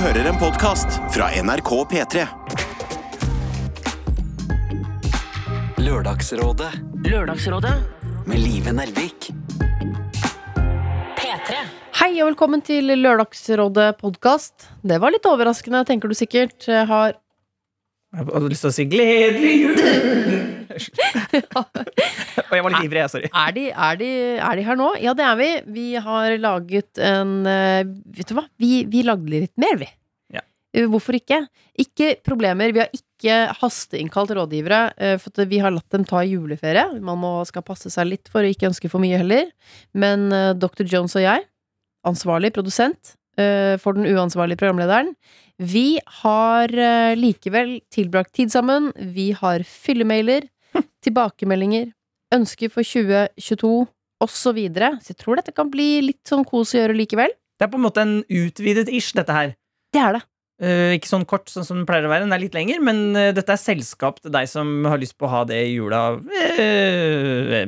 [0.00, 2.22] hører en podkast fra NRK P3.
[5.76, 6.70] Lørdagsrådet
[7.04, 7.72] Lørdagsrådet
[8.30, 9.28] med Live Nelvik.
[11.18, 11.58] P3
[12.00, 14.70] Hei og velkommen til Lørdagsrådet podkast.
[14.80, 16.56] Det var litt overraskende, tenker du sikkert.
[16.64, 17.12] Jeg har
[18.16, 20.59] Jeg hadde lyst til å si 'gledelig jul'.
[22.50, 23.12] Og jeg var litt ivrig, jeg.
[23.12, 23.30] Sorry.
[23.30, 24.90] er de, er, de, er de her nå?
[25.02, 25.48] Ja, det er vi.
[25.76, 27.82] Vi har laget en eh,
[28.16, 28.46] Vet du hva?
[28.60, 29.88] Vi, vi lagde litt mer, vi.
[30.36, 30.42] Ja.
[30.76, 31.42] Eh, Hvorfor ikke?
[31.80, 32.74] Ikke problemer.
[32.74, 36.86] Vi har ikke hasteinnkalt rådgivere, eh, for vi har latt dem ta juleferie.
[37.04, 39.50] Man må, skal passe seg litt for å ikke ønske for mye heller.
[39.92, 40.28] Men
[40.60, 40.86] Dr.
[40.88, 41.46] Jones og jeg,
[42.08, 43.16] ansvarlig produsent
[43.80, 45.14] for den uansvarlige programlederen,
[45.56, 46.72] vi har
[47.16, 48.90] likevel tilbrakt tid sammen.
[49.14, 50.44] Vi har fyllemailer,
[51.04, 51.90] tilbakemeldinger,
[52.34, 53.72] ønsker for 2022
[54.20, 54.36] osv.
[54.36, 54.92] Så, videre.
[55.00, 57.32] så jeg tror dette kan bli litt sånn kos å gjøre likevel.
[57.56, 59.54] Det er på en måte en utvidet ish, dette her.
[59.94, 60.20] Det er det.
[60.60, 63.16] Uh, ikke sånn kort sånn som den pleier å være, den er litt lenger, men
[63.16, 66.02] uh, dette er selskap til deg som har lyst på å ha det i jula.
[66.36, 67.64] Eh,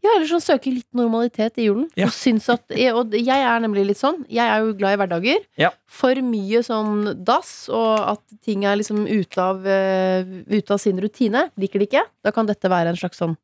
[0.00, 1.88] Ja, eller sånn søker litt normalitet i julen.
[1.98, 2.08] Ja.
[2.08, 4.22] Og, syns at, og jeg er nemlig litt sånn.
[4.30, 5.44] Jeg er jo glad i hverdager.
[5.60, 5.72] Ja.
[5.90, 11.00] For mye sånn dass, og at ting er liksom ute av, ut ute av sin
[11.02, 11.48] rutine.
[11.60, 12.06] Liker det ikke.
[12.24, 13.36] Da kan dette være en slags sånn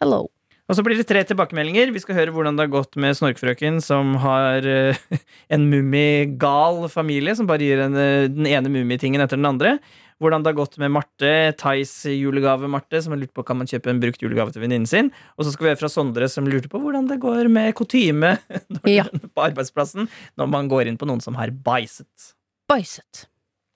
[0.00, 0.28] hello.
[0.70, 1.90] Og så blir det tre tilbakemeldinger.
[1.90, 5.00] Vi skal høre hvordan det har gått med Snorkfrøken, som har eh,
[5.54, 9.78] en mummigal familie, som bare gir henne den ene mummitingen etter den andre.
[10.20, 13.66] Hvordan det har gått med Marte, Thais julegave, Marte, som har lurt på kan man
[13.70, 15.08] kjøpe en brukt julegave til venninnen sin.
[15.40, 18.34] Og så skal vi høre fra Sondre, som lurte på hvordan det går med kutyme
[18.98, 19.06] Ja.
[19.08, 22.34] på arbeidsplassen når man går inn på noen som har bæsjet.
[22.68, 23.24] Bæsjet.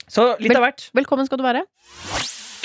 [0.04, 0.90] Så litt av hvert.
[0.92, 1.64] Velkommen skal du være.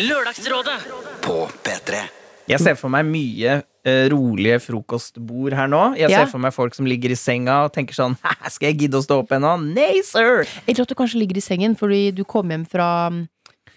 [0.03, 0.75] Lørdagsrådet
[1.23, 2.03] På P3.
[2.49, 5.81] Jeg ser for meg mye eh, rolige frokostbord her nå.
[5.99, 6.23] Jeg Ja.
[6.25, 8.15] ser for meg folk som ligger i senga og tenker sånn
[8.49, 9.53] Skal jeg gidde å stå opp ennå?
[9.71, 10.43] Nei, sir!
[10.67, 12.89] Eller at du kanskje ligger i sengen fordi du kom hjem fra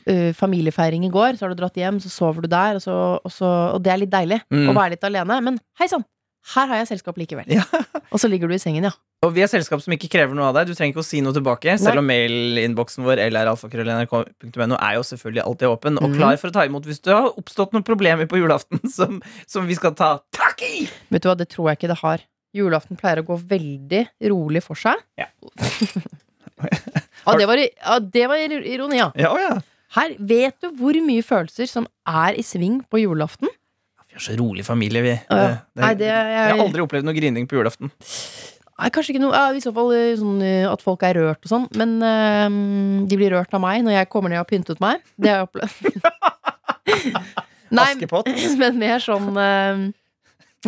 [0.08, 1.36] ø, familiefeiring i går.
[1.38, 3.46] Så har du dratt hjem, så sover du der, og, så, og, så,
[3.76, 4.68] og det er litt deilig Mm.
[4.70, 5.40] å være litt alene.
[5.42, 6.04] Men hei sann,
[6.54, 7.46] her har jeg selskap likevel.
[7.46, 7.62] Ja.
[8.10, 8.90] Og så ligger du i sengen, ja.
[9.22, 10.66] Og vi er selskap som ikke krever noe av deg.
[10.66, 11.76] Du trenger ikke å si noe tilbake.
[11.78, 16.16] Selv om mailinnboksen vår eller alfakrøll.nrk.no er jo selvfølgelig alltid åpen og Mhm.
[16.18, 19.68] klar for å ta imot hvis det har oppstått noen problemer på julaften som, som
[19.70, 20.88] vi skal ta tak i.
[21.14, 22.26] Vet du hva, det tror jeg ikke det har.
[22.52, 24.98] Julaften pleier å gå veldig rolig for seg.
[25.16, 25.30] Ja.
[27.24, 29.10] ah, det var, ah, det var ironi, ja.
[29.16, 29.54] Ja, ja.
[29.96, 33.50] Her vet du hvor mye følelser som er i sving på julaften.
[34.08, 35.12] Vi er så rolig familie, vi.
[35.12, 35.36] Ja.
[35.36, 37.90] Det- det- Nei, det Jeg har er, aldri opplevd noe grining på julaften.
[38.78, 41.44] Nei, kanskje ikke noe ja, I så fall eh, sånn, eh, at folk er rørt
[41.44, 41.68] og sånn.
[41.76, 45.00] Men eh, de blir rørt av meg når jeg kommer ned og har pyntet meg.
[45.16, 46.02] Det har jeg opplevd.
[47.72, 48.28] Nei, Askepott.
[48.60, 49.92] men mer sånn eh,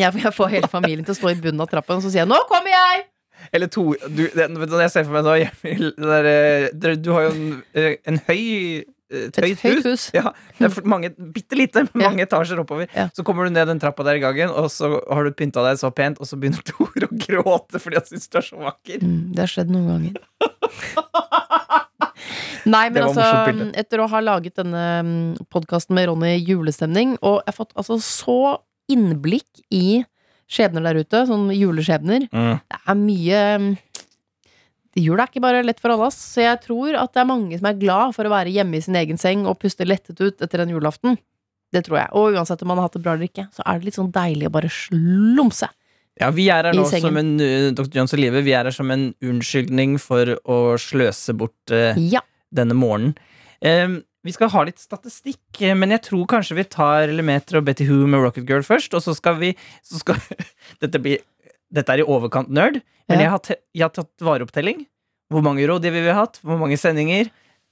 [0.01, 2.25] jeg, jeg får hele familien til å stå i bunnen av trappen, og så sier
[2.25, 3.05] jeg 'nå kommer jeg'!
[3.53, 5.35] Eller to du, det, jeg ser for meg nå?
[6.01, 9.85] Der, eh, du har jo en, en høy eh, et Et høyt høyt hus.
[9.87, 10.05] hus.
[10.17, 12.03] Ja, det er mange, bitte lite, Ja.
[12.09, 12.89] mange etasjer oppover.
[12.95, 13.09] Ja.
[13.17, 15.79] Så kommer du ned den trappa der i gangen, og så har du pynta deg
[15.81, 19.03] så pent, og så begynner Tor å gråte fordi han syns du er så vakker.
[19.05, 20.19] Mm, det har skjedd noen ganger.
[22.65, 23.25] Nei, men altså,
[23.77, 28.37] etter å ha laget denne podkasten med Ronny julestemning, og jeg har fått altså så
[28.91, 30.01] innblikk i
[30.51, 32.57] skjebner der ute, sånn juleskjebner Mm.
[32.69, 33.69] Det er mye mm,
[34.95, 36.11] Jula er ikke bare lett for alle.
[36.15, 38.85] Så jeg tror at det er mange som er glad for å være hjemme i
[38.85, 41.19] sin egen seng og puste lettet ut etter en julaften.
[41.75, 42.13] Det tror jeg.
[42.15, 44.13] Og uansett om man har hatt det bra eller ikke, så er det litt sånn
[44.15, 45.71] deilig å bare slumse.
[46.21, 47.91] Ja, vi er her nå som en uh, Dr.
[47.99, 52.23] Johns og Live, vi er her som en unnskyldning for å sløse bort uh, Ja.
[52.55, 53.17] denne morgenen.
[53.65, 57.67] Um, vi skal ha litt statistikk, eh, men jeg tror kanskje vi tar Lemeter og
[57.67, 59.51] Betty Who med Rocket Girl først, og så skal vi
[59.85, 60.21] så skal,
[60.83, 61.21] dette, blir,
[61.75, 63.25] dette er i overkant nerd, men Ja.
[63.27, 64.85] jeg, har te, jeg har tatt vareopptelling.
[65.33, 67.31] Hvor mange rådgivere vi har hatt, hvor mange sendinger,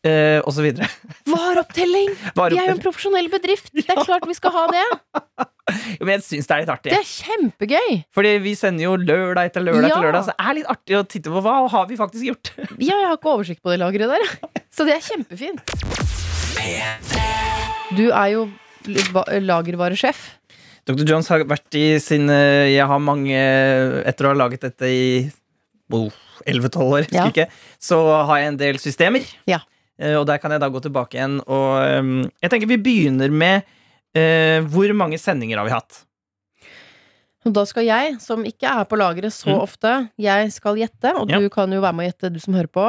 [0.09, 0.89] uh, og så videre.
[1.31, 2.11] Vareopptelling!
[2.35, 3.71] Vi er jo en profesjonell bedrift.
[3.77, 4.87] Det er klart vi skal ha det.
[5.73, 6.91] Jo, Men jeg syns det er litt artig.
[6.91, 7.93] Det er kjempegøy.
[8.13, 9.95] Fordi vi sender jo lørdag etter lørdag Ja.
[9.95, 12.51] etter lørdag, så det er litt artig å titte på hva har vi faktisk gjort.
[12.83, 14.27] Ja, jeg har ikke oversikt på det lageret der.
[14.75, 15.63] Så det er kjempefint.
[17.97, 18.43] Du er jo
[19.47, 20.25] lagervaresjef.
[20.89, 21.05] Dr.
[21.07, 23.39] Jones har vært i sin eh, Jeg har mange
[24.09, 25.05] Etter å ha laget dette i
[25.95, 26.09] oh,
[26.49, 27.29] 11-12 år, Ja.
[27.31, 27.47] ikke,
[27.79, 29.23] så har jeg en del systemer.
[29.47, 29.61] Ja.
[30.01, 31.37] Eh, Og der kan jeg da gå tilbake igjen.
[31.47, 33.63] Og eh, jeg tenker vi begynner med
[34.17, 36.01] uh, hvor mange sendinger har vi hatt?
[37.43, 39.63] Og da skal jeg, som ikke er på lageret så Mm.
[39.65, 41.39] ofte, jeg skal gjette, og Ja.
[41.43, 42.85] du kan jo være med å gjette, du som hører på,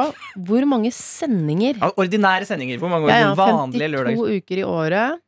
[0.46, 2.78] hvor mange sendinger Ja, Ordinære sendinger.
[2.78, 5.18] Hvor mange Jeg har vanlige 52 uker i året.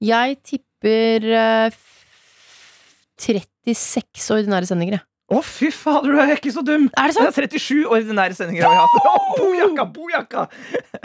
[0.00, 2.06] Jeg tipper eh, f-
[3.20, 5.06] 36 ordinære sendinger, jeg.
[5.30, 6.88] Å, fy fader, du er ikke så dum!
[6.98, 7.36] Er det sant?
[7.36, 8.94] Det er 37 ordinære sendinger har vi hatt.
[9.06, 10.46] Oh, bojakka, bojakka!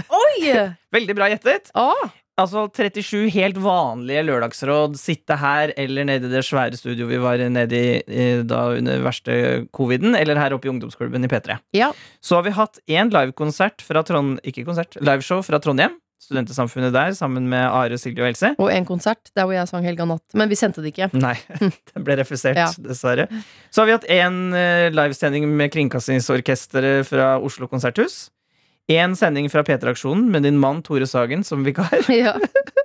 [0.10, 0.54] Oi!
[0.96, 1.70] Veldig bra gjettet.
[1.78, 4.98] Ah, Altså 37 helt vanlige lørdagsråd.
[5.00, 9.00] Sitte her eller nede i det svære studioet vi var nede i eh, da under
[9.06, 9.38] verste
[9.72, 11.56] coviden, eller her oppe i ungdomsklubben i P3.
[11.78, 11.94] ja.
[12.20, 14.42] Så har vi hatt én livekonsert fra Trond...
[14.44, 15.96] Ikke konsert, liveshow fra Trondheim.
[16.26, 18.52] Studentesamfunnet der, sammen med Are, Silje og Else.
[18.58, 20.24] Og en konsert der hvor jeg sang Helga Natt.
[20.34, 21.12] Men vi sendte det ikke.
[21.14, 21.36] Nei,
[21.94, 22.70] den ble refusert, Ja.
[22.82, 23.28] dessverre.
[23.70, 28.26] Så har vi hatt én uh, livesending med Kringkastingsorkesteret fra Oslo konserthus.
[28.92, 31.94] Én sending fra P3-aksjonen med din mann Tore Sagen som vikar.
[32.14, 32.36] ja.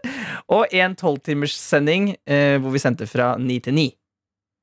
[0.57, 3.89] Og en tolvtimerssending eh, hvor vi sendte fra ni til ni.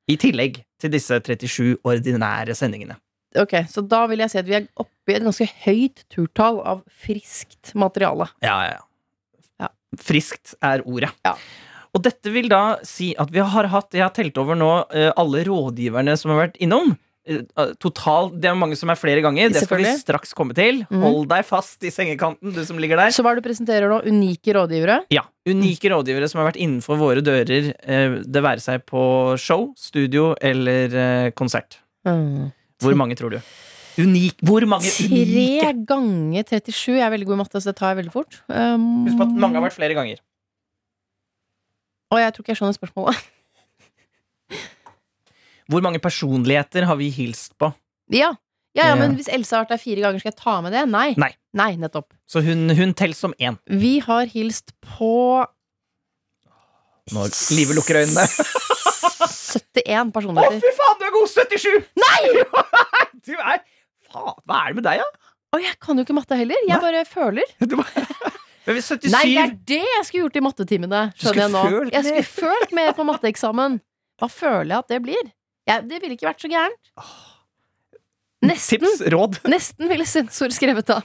[0.09, 2.97] I tillegg til disse 37 ordinære sendingene.
[3.35, 6.62] Ok, Så da vil jeg si at vi er oppe i et ganske høyt turtall
[6.63, 8.29] av friskt materiale.
[8.45, 8.83] Ja, ja, ja.
[9.65, 9.71] Ja.
[10.00, 11.12] Friskt er ordet.
[11.25, 11.35] Ja.
[11.95, 15.12] Og dette vil da si at vi har hatt Jeg har telt over nå eh,
[15.18, 16.94] alle rådgiverne som har vært innom.
[17.27, 17.41] Eh,
[17.81, 19.50] Total, Det er mange som er flere ganger.
[19.51, 20.83] Det skal vi straks komme til.
[20.88, 21.01] Mhm.
[21.03, 23.12] Hold deg fast i sengekanten, du som ligger der.
[23.15, 24.01] Så hva er det du presenterer nå?
[24.07, 25.01] Unike rådgivere?
[25.12, 29.01] Ja, Unike rådgivere som har vært innenfor våre dører, eh, det være seg på
[29.39, 31.80] show, studio eller eh, konsert.
[32.07, 32.51] Mm.
[32.83, 33.39] Hvor mange tror du?
[33.97, 35.62] Unik, hvor mange unike?
[35.63, 36.97] Tre ganger 37.
[37.00, 38.38] Jeg er veldig god i matte, så det tar jeg veldig fort.
[38.51, 40.19] Um, Husk på at mange har vært flere ganger.
[42.13, 43.24] Å, jeg tror ikke jeg skjønner spørsmålet.
[45.71, 47.71] Hvor mange personligheter har vi hilst på?
[48.13, 48.35] Ja.
[48.77, 48.95] Ja, ja, Ja.
[49.01, 50.83] men hvis Else har vært der fire ganger, skal jeg ta med det?
[50.88, 51.07] Nei.
[51.18, 51.31] Nei.
[51.57, 52.13] Nei, nettopp.
[52.30, 53.57] Så hun, hun teller som én.
[53.65, 55.09] Vi har hilst på
[57.12, 58.27] Når livet lukker øynene.
[59.57, 60.57] 71 personligheter.
[60.57, 61.31] Å, fy faen, du er god!
[61.33, 61.88] 77!
[62.04, 62.21] Nei!
[63.27, 63.63] du er
[64.07, 65.31] Faen, hva er det med deg, da?
[65.57, 66.59] Og jeg kan jo ikke matte heller.
[66.68, 66.83] Jeg Nei.
[66.83, 67.54] bare føler.
[67.74, 68.06] Bare-
[68.68, 71.01] Men 77 Nei, det er det jeg skulle gjort i mattetimene.
[71.19, 71.62] Skjønner jeg nå.
[71.92, 72.07] Jeg mer.
[72.07, 73.77] skulle følt mer på matteeksamen.
[74.19, 75.30] Hva føler jeg at det blir?
[75.68, 76.92] Jeg, det ville ikke vært så gærent.
[78.48, 78.83] Nesten.
[78.86, 79.39] Tips, råd.
[79.50, 81.00] Nesten ville sensor skrevet da.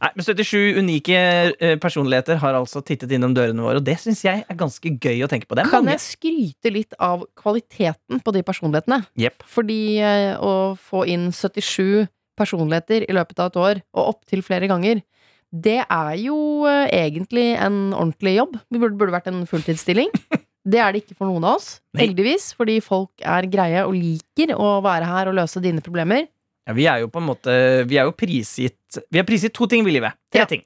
[0.00, 1.18] Nei, men 77 unike
[1.60, 5.26] eh, personligheter har altså tittet innom dørene våre, og det syns jeg er ganske gøy
[5.26, 5.58] å tenke på.
[5.60, 5.96] Kan mange.
[5.98, 9.02] jeg skryte litt av kvaliteten på de personlighetene?
[9.20, 9.44] Yep.
[9.50, 12.08] Fordi eh, å få inn 77
[12.40, 15.04] personligheter i løpet av et år, og opptil flere ganger,
[15.50, 16.38] det er jo
[16.70, 18.56] eh, egentlig en ordentlig jobb.
[18.70, 20.14] Det burde, burde vært en fulltidsstilling.
[20.60, 24.52] Det er det ikke for noen av oss, heldigvis, fordi folk er greie og liker
[24.52, 26.26] å være her og løse dine problemer.
[26.68, 27.52] Ja, vi er jo på en måte
[27.88, 30.12] Vi er jo prisgitt Vi er prisgitt to ting i livet.
[30.32, 30.46] Tre Ja.
[30.50, 30.64] ting.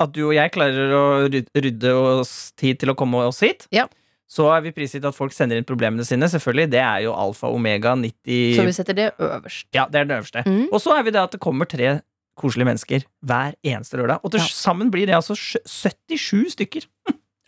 [0.00, 3.66] At du og jeg klarer å rydde oss tid til å komme oss hit.
[3.70, 3.86] Ja.
[4.26, 6.24] Så er vi prisgitt at folk sender inn problemene sine.
[6.24, 9.66] Selvfølgelig, Det er jo alfa omega 90 Så vi setter det øverst.
[9.76, 10.42] Ja, det er det øverste.
[10.46, 10.68] Mm.
[10.72, 12.00] Og så er vi det at det kommer tre
[12.40, 14.20] koselige mennesker hver eneste lørdag.
[14.24, 16.86] Og til sammen blir det altså 77 stykker.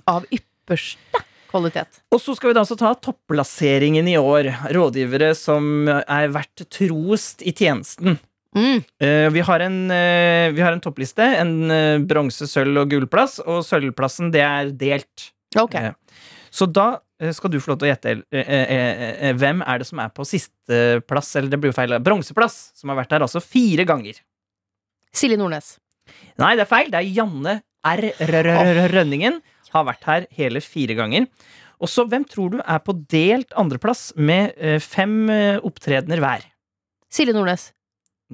[0.07, 1.25] Av ypperste
[1.55, 2.03] kvalitet.
[2.13, 4.51] Og så skal vi da også ta topplasseringen i år.
[4.75, 8.19] Rådgivere som er vært trost i tjenesten.
[8.55, 8.83] Mm.
[9.03, 11.25] Eh, vi, har en, eh, vi har en toppliste.
[11.41, 13.41] En uh, bronse, sølv og gullplass.
[13.47, 15.31] Og sølvplassen, det er delt.
[15.59, 15.89] Okay.
[15.91, 16.21] Eh,
[16.55, 16.85] så da
[17.23, 18.75] eh, skal du få lov til å gjette eh, eh,
[19.31, 22.93] eh, hvem er det som er på sisteplass, eller det blir jo feil, bronseplass, som
[22.93, 24.21] har vært der altså fire ganger.
[25.15, 25.77] Silje Nordnes.
[26.39, 26.91] Nei, det er feil.
[26.95, 29.41] Det er Janne R- Rønningen.
[29.75, 31.27] Har vært her hele fire ganger.
[31.83, 36.45] Og så, hvem tror du er på delt andreplass med eh, fem eh, opptredener hver?
[37.13, 37.73] Silje Nordnes.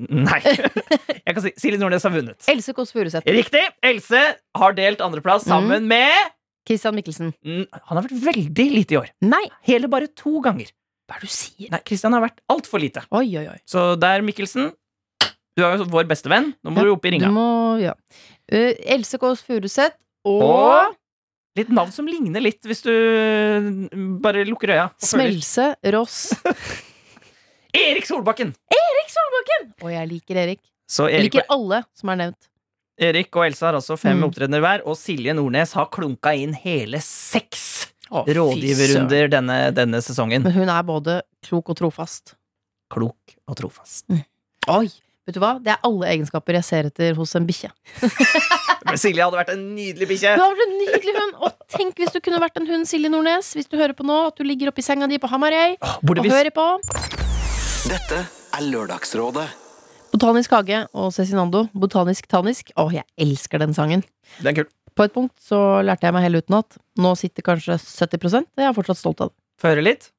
[0.00, 0.38] Nei.
[1.26, 2.44] Jeg kan si Silje Nordnes har vunnet.
[2.52, 3.26] Else Kåss Furuseth.
[3.26, 3.62] Riktig!
[3.84, 4.20] Else
[4.60, 6.12] har delt andreplass sammen med
[6.68, 7.32] Christian Mikkelsen.
[7.44, 9.10] Mm, Han har vært veldig lite i år.
[9.26, 10.68] Nei, Hele bare to ganger.
[11.08, 11.72] hva er det du sier?
[11.72, 13.02] Nei, Christian har vært altfor lite.
[13.10, 13.58] Oi, oi, oi.
[13.68, 14.70] Så der, Mikkelsen.
[15.58, 16.52] Du er jo vår beste venn.
[16.62, 17.32] Nå må du opp i Du ringa.
[17.34, 17.48] må,
[17.82, 17.96] ja.
[18.54, 19.96] uh, Else Kåss Furuseth
[20.28, 20.94] og, Og
[21.58, 24.88] litt navn som ligner litt, hvis du mm, bare lukker øya.
[25.02, 26.30] Smelse Ross.
[27.80, 28.52] Erik Solbakken!
[28.74, 29.72] Erik Solbakken!
[29.86, 30.60] Og jeg liker Erik.
[30.90, 32.48] Så Jeg liker alle som er nevnt.
[33.00, 34.26] Erik og Elsa har altså fem Mm.
[34.26, 40.42] opptredener hver, og Silje Nordnes har klunka inn hele seks oh, rådgiverunder denne, denne sesongen.
[40.44, 42.34] Men hun er både klok og trofast.
[42.92, 44.04] Klok og trofast.
[44.68, 44.88] Oi!
[45.28, 45.52] Vet du hva?
[45.62, 47.68] Det er alle egenskaper jeg ser etter hos en bikkje.
[48.88, 50.32] Men Silje hadde vært en nydelig bikkje.
[50.34, 51.34] Hun hadde vært en nydelig hund.
[51.44, 53.52] Og tenk hvis du kunne vært en hund, Silje Nordnes.
[53.58, 56.32] Hvis du hører på nå, at du ligger oppi senga di på Hamarøy og vi
[56.32, 56.66] hører på.
[57.90, 59.46] Dette er Lørdagsrådet.
[60.10, 61.66] Botanisk hage og Cezinando.
[61.76, 62.72] Botanisk tanisk.
[62.80, 64.02] Å, jeg elsker den sangen.
[64.40, 64.70] Den er kul.
[64.98, 66.80] På et punkt så lærte jeg meg hele utenat.
[67.00, 69.38] Nå sitter kanskje 70 og jeg er fortsatt stolt av det.
[69.60, 70.10] Få høre litt.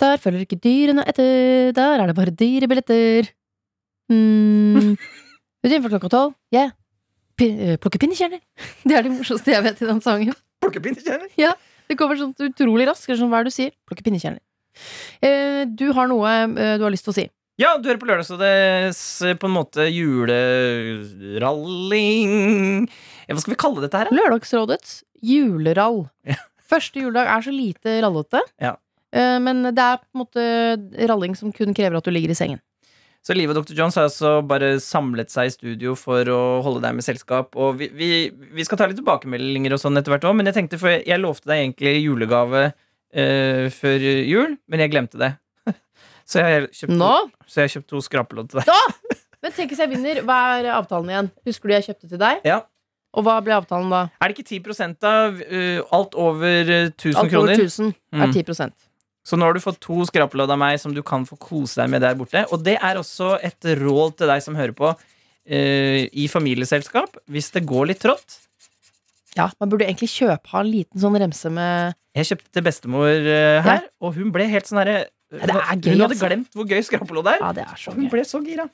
[0.00, 3.28] Der følger ikke dyrene etter, der er det bare dyrebilletter.
[4.12, 4.96] Mm.
[5.64, 6.70] Utenfor klokka tolv, yeah.
[7.40, 8.40] Eh, plukke pinnekjerner.
[8.84, 10.34] Det er det morsomste jeg vet i den sangen.
[10.62, 11.30] Plukke pinnekjerner.
[11.88, 13.10] Det kommer sånn utrolig raskt.
[13.10, 13.72] Sånn, hva er det du sier?
[13.88, 14.40] Plukke pinnekjerner.
[15.24, 17.26] Eh, du har noe eh, du har lyst til å si.
[17.60, 19.00] Ja, du hører på Lørdagsrådets
[19.38, 19.84] på en måte
[21.54, 22.88] juleralling
[23.28, 24.08] Hva skal vi kalle dette her?
[24.10, 24.16] da?
[24.18, 26.00] Lørdagsrådets julerall.
[26.26, 26.38] Ja.
[26.70, 28.40] Første juledag er så lite rallete.
[28.62, 28.74] Ja.
[29.14, 30.42] Eh, Men det er på en måte
[31.10, 32.60] ralling som kun krever at du ligger i sengen.
[33.24, 33.72] Så Liv og Dr.
[33.78, 37.56] Jones har altså bare samlet seg i studio for å holde deg med selskap.
[37.56, 38.08] Og vi, vi,
[38.52, 41.06] vi skal ta litt tilbakemeldinger og sånn etter hvert òg, men jeg tenkte, for jeg,
[41.08, 45.32] jeg lovte deg egentlig julegave uh, før jul, men jeg glemte det.
[46.28, 49.18] så, jeg kjøpt så jeg har kjøpt to skrapelodd til deg.
[49.44, 50.20] Men tenk hvis jeg vinner.
[50.24, 51.32] Hva er avtalen igjen?
[51.48, 52.44] Husker du jeg kjøpte til deg?
[52.48, 52.62] Ja.
[53.14, 54.06] Og hva ble avtalen da?
[54.20, 57.24] Er det ikke 10 av uh, alt over 1000 kroner?
[57.24, 57.60] Alt over kroner?
[57.60, 58.32] 1000 er Mm.
[58.36, 58.92] 10
[59.24, 61.88] Så nå har du fått to skrapelodd av meg som du kan få kose deg
[61.94, 62.42] med der borte.
[62.52, 67.16] Og det er også et råd til deg som hører på uh, i familieselskap.
[67.32, 68.40] Hvis det går litt trått.
[69.34, 73.08] Ja, man burde egentlig kjøpe ha en liten sånn remse med Jeg kjøpte til bestemor
[73.10, 75.00] uh, her, og hun ble helt sånn herre
[75.34, 76.28] Ja, det er gøy, Hun hadde altså.
[76.28, 77.40] glemt hvor gøy skrapelodd er.
[77.42, 78.12] Ja, det er så Og hun gøy.
[78.12, 78.68] ble så gira.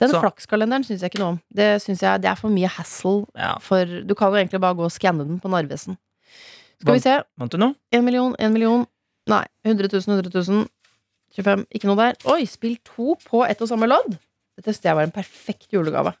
[0.00, 1.40] Den Så- flakskalenderen syns jeg ikke noe om.
[1.52, 3.26] Det jeg det er for mye hassle.
[3.36, 3.54] Ja.
[3.60, 5.96] For du kan jo egentlig bare gå og skanne den på Narvesen.
[6.80, 7.22] Skal vi se.
[7.38, 7.74] Vant du noe?
[7.92, 8.86] Én million, én million.
[9.28, 9.44] Nei.
[9.66, 10.66] 100 000, 100 000.
[11.36, 11.66] 25.
[11.76, 12.16] Ikke noe der.
[12.32, 14.16] Oi, spill to på ett og samme lodd!
[14.58, 16.12] Dette synes jeg var en perfekt julegave.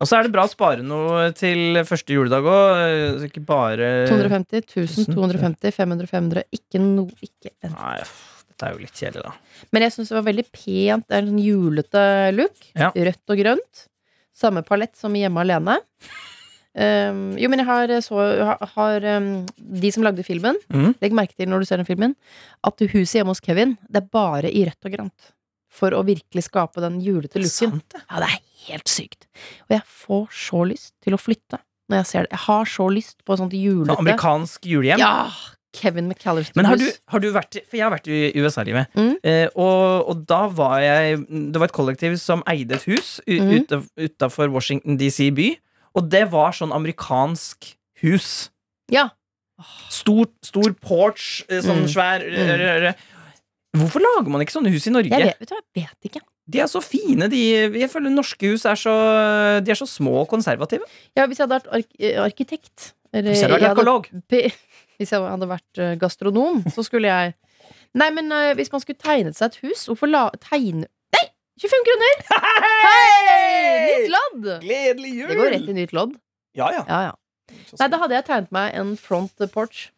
[0.00, 3.26] Og så er det bra å spare noe til første juledag òg.
[3.28, 6.44] Ikke bare 250, 1000, 250, 500, 500.
[6.56, 7.74] Ikke noe Ikke en.
[7.76, 7.98] Nei,
[8.48, 9.66] dette er jo litt kjedelig, da.
[9.76, 11.06] Men jeg syns det var veldig pent.
[11.06, 12.64] Det er en sånn julete look.
[12.72, 12.90] Ja.
[12.96, 13.84] Rødt og grønt.
[14.40, 15.76] Samme palett som i Hjemme alene.
[16.70, 18.24] Um, jo, men jeg har så
[18.76, 20.92] har, um, De som lagde filmen, mm.
[21.02, 22.14] legg merke til når du ser den filmen,
[22.62, 25.32] at huset hjemme hos Kevin, det er bare i rødt og grønt.
[25.70, 27.80] For å virkelig skape den julete looken.
[27.94, 29.26] Ja, det er helt sykt.
[29.68, 31.60] Og jeg får så lyst til å flytte
[31.90, 32.34] når jeg ser det.
[32.36, 35.02] Jeg har så lyst på et sånt Sånn julete amerikansk julehjem.
[35.02, 35.30] Ja!
[35.70, 36.56] Kevin McAllister.
[36.58, 38.90] Men har du, har du vært For jeg har vært i USA-livet.
[38.98, 39.12] Mm.
[39.22, 43.86] Eh, og, og da var jeg Det var et kollektiv som eide et hus mm.
[44.02, 45.52] utafor Washington DC by.
[45.98, 47.72] Og det var sånn amerikansk
[48.04, 48.50] hus.
[48.92, 49.08] Ja.
[49.92, 51.88] Stor, stor porch, eh, sånn Mm.
[51.92, 52.92] svær rø- rø.
[53.76, 55.10] Hvorfor lager man ikke sånne hus i Norge?
[55.10, 56.20] Jeg vet, jeg vet ikke.
[56.50, 57.28] De er så fine.
[57.30, 57.40] De,
[57.78, 58.94] jeg føler norske hus er så,
[59.62, 60.82] de er så små og konservative.
[61.16, 64.08] Ja, hvis jeg hadde vært ark eh, arkitekt eller, Hvis jeg hadde vært arkeolog.
[65.00, 67.34] Hvis jeg hadde vært eh, gastronom, så skulle jeg
[67.94, 70.86] Nei, men uh, hvis man skulle tegnet seg et hus, hvorfor la tegne!
[71.60, 72.14] 25 kroner!
[72.86, 73.80] Hei!
[73.84, 74.46] Nytt lodd!
[74.62, 75.28] Gledelig jul!
[75.28, 76.14] Det går rett i nytt lodd.
[76.56, 76.84] Ja, ja.
[76.88, 77.58] Ja, ja.
[77.76, 79.90] Nei, da hadde jeg tegnet meg en front porch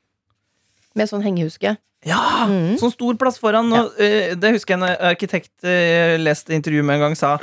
[0.99, 1.77] med sånn hengehuske.
[2.09, 2.23] Ja!
[2.51, 2.75] Mm.
[2.83, 3.71] Sånn stor plass foran.
[3.79, 7.37] Og, eh, det husker jeg en arkitekt eh, leste intervju med en gang sa.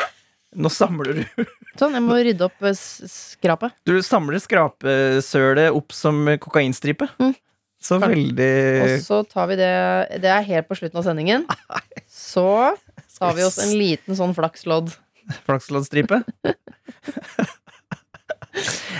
[0.59, 1.45] Nå samler du
[1.79, 3.77] Sånn, jeg må rydde opp eh, skrapet.
[3.87, 7.07] Du samler skrapesølet opp som kokainstripe.
[7.23, 7.37] Mm.
[7.79, 8.51] Så veldig
[8.83, 9.69] Og så tar vi det
[10.19, 11.45] Det er helt på slutten av sendingen.
[12.11, 12.43] Så
[13.19, 14.93] tar vi oss en liten sånn flakslodd.
[15.47, 16.21] flaksloddstripe.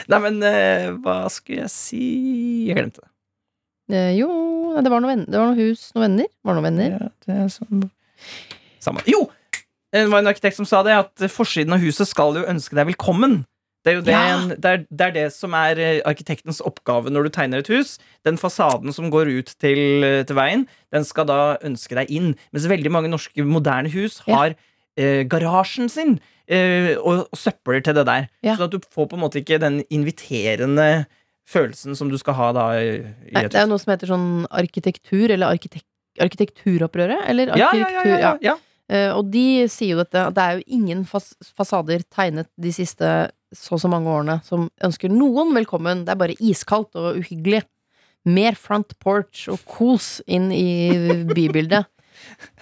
[0.09, 2.03] Nei, men eh, hva skulle jeg si
[2.67, 3.09] Jeg glemte det.
[3.89, 4.29] Eh, jo,
[4.77, 6.29] det var noe, det var noe hus, noen venner.
[6.45, 6.95] Var det noen venner?
[6.95, 7.87] Ja, det er sånn
[8.79, 9.03] Samme.
[9.09, 9.25] Jo!
[9.89, 12.91] Det var en arkitekt som sa det, at forsiden av huset skal jo ønske deg
[12.91, 13.41] velkommen.
[13.85, 14.23] Det er jo det, Ja.
[14.35, 17.67] en- det, er, det, er det som er eh, arkitektens oppgave når du tegner et
[17.71, 17.97] hus.
[18.27, 22.35] Den fasaden som går ut til, eh, til veien, den skal da ønske deg inn.
[22.51, 24.35] Mens veldig mange norske moderne hus Ja.
[24.35, 24.55] har
[24.97, 26.19] eh, garasjen sin
[26.49, 28.27] eh, og, og søpler til det der.
[28.43, 28.55] Ja.
[28.57, 31.05] Sånn at du får på en måte ikke den inviterende
[31.47, 35.31] følelsen som du skal ha da Nei, det er jo noe som heter sånn arkitektur,
[35.31, 35.85] eller arkitek
[36.19, 38.55] arkitekturopprøret, eller Ja, ja, arkitektur, ja, ja, ja.
[38.89, 42.71] Uh, og de sier jo dette, at det er jo ingen fas fasader tegnet de
[42.73, 46.05] siste så og så mange årene som ønsker noen velkommen.
[46.05, 47.63] Det er bare iskaldt og uhyggelig.
[48.29, 51.87] Mer front porch og kos inn i bybildet.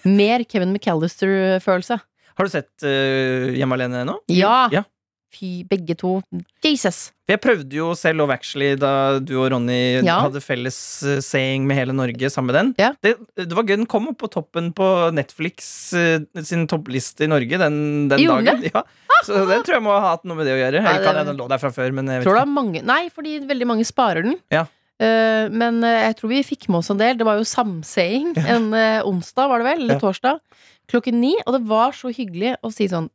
[0.06, 1.98] Mer Kevin McAllister-følelse.
[2.38, 4.20] Har du sett uh, Hjemme alene nå?
[4.30, 4.68] Ja.
[4.74, 4.86] ja.
[5.34, 6.22] Fy, begge to.
[6.64, 7.12] Jesus!
[7.28, 10.22] Jeg prøvde jo selv Love Actually da du og Ronny Ja.
[10.24, 12.70] hadde felles seing saying med hele Norge sammen med den.
[12.80, 12.94] Ja.
[13.04, 13.76] Det, det var gøy.
[13.82, 18.46] Den kom opp på toppen på Netflix eh, sin toppliste i Norge den, den Gjorde
[18.46, 18.64] dagen.
[18.72, 18.84] Ja.
[19.26, 20.82] Så det tror jeg må ha hatt noe med det å gjøre.
[20.84, 22.56] Eller kan jeg den lå der fra før, men jeg vet Tror ikke.
[22.56, 24.40] mange Nei, fordi veldig mange sparer den.
[24.54, 24.68] Ja.
[24.98, 27.20] Uh, men eh, jeg tror vi fikk med oss en del.
[27.20, 29.84] Det var jo samsaying en uh, onsdag, var det vel?
[29.86, 30.40] Eller torsdag.
[30.90, 31.36] Klokken ni.
[31.46, 33.12] Og det var så hyggelig å si sånn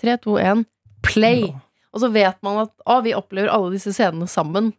[0.00, 0.64] tre, to, én,
[1.06, 1.44] play!
[1.94, 4.72] Og så vet man at å, vi opplever alle disse scenene sammen.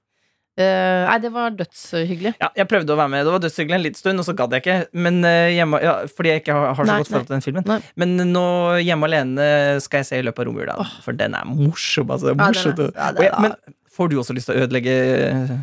[0.56, 2.32] Uh, nei, det var dødshyggelig.
[2.40, 3.26] Ja, jeg prøvde å være med.
[3.28, 4.76] Det var dødshyggelig en liten stund, og så gadd jeg ikke.
[5.04, 7.44] Men uh, hjemme, ja, fordi jeg ikke har, har så Nei, godt forhold til den
[7.44, 7.66] filmen.
[7.68, 7.80] Nei.
[8.00, 8.44] Men nå
[8.80, 9.48] Hjemme alene
[9.84, 10.78] skal jeg se i løpet av romjula.
[11.04, 12.12] For den er morsom.
[12.16, 12.32] Altså.
[12.32, 14.96] Ja, den er- ja, den jeg- er- men får du også lyst til å ødelegge
[15.28, 15.56] eh,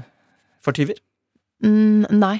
[0.64, 1.00] for tyver?
[1.64, 2.36] Mm, nei.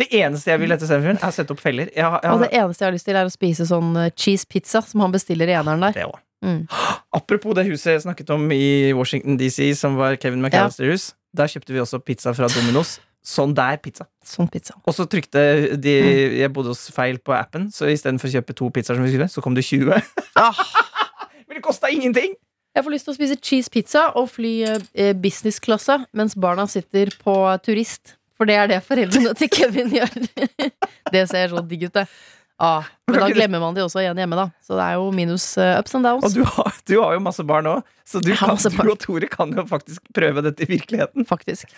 [0.00, 1.90] Det eneste jeg vil etter semifinalen, er å sette opp feller.
[1.92, 4.48] Jeg, jeg, Og det eneste jeg har lyst til, er å spise sånn eh, cheese
[4.48, 5.96] pizza som han bestiller i eneren der.
[5.98, 6.24] det også.
[6.46, 6.62] Mm.
[7.20, 11.10] Apropos det huset jeg snakket om i Washington DC, som var Kevin McAllister-hus.
[11.36, 12.96] Der kjøpte vi også pizza fra Domino's.
[13.20, 14.06] Sånn der pizza.
[14.24, 14.78] Sånn pizza.
[14.88, 15.40] Og så trykte
[15.76, 15.92] de
[16.40, 19.28] Jeg bodde hos feil på appen, så istedenfor å kjøpe to pizzaer, som vi skulle,
[19.28, 19.92] så kom det 20.
[20.40, 20.56] Ah,
[21.46, 22.38] Men det kosta ingenting!
[22.70, 27.10] jeg får lyst til å spise cheese pizza og fly eh, businessklasse mens barna sitter
[27.22, 27.34] på
[27.66, 28.16] turist.
[28.40, 30.14] For det er det foreldrene til Kevin gjør.
[31.12, 32.06] det ser så digg ut, det.
[32.60, 34.46] Ah, men da glemmer man de også igjen hjemme, da.
[34.64, 36.24] Så det er jo minus eh, ups and downs.
[36.28, 39.28] Og du har, du har jo masse barn òg, så du, kan, du og Tore
[39.32, 41.24] kan jo faktisk prøve dette i virkeligheten.
[41.28, 41.72] Faktisk.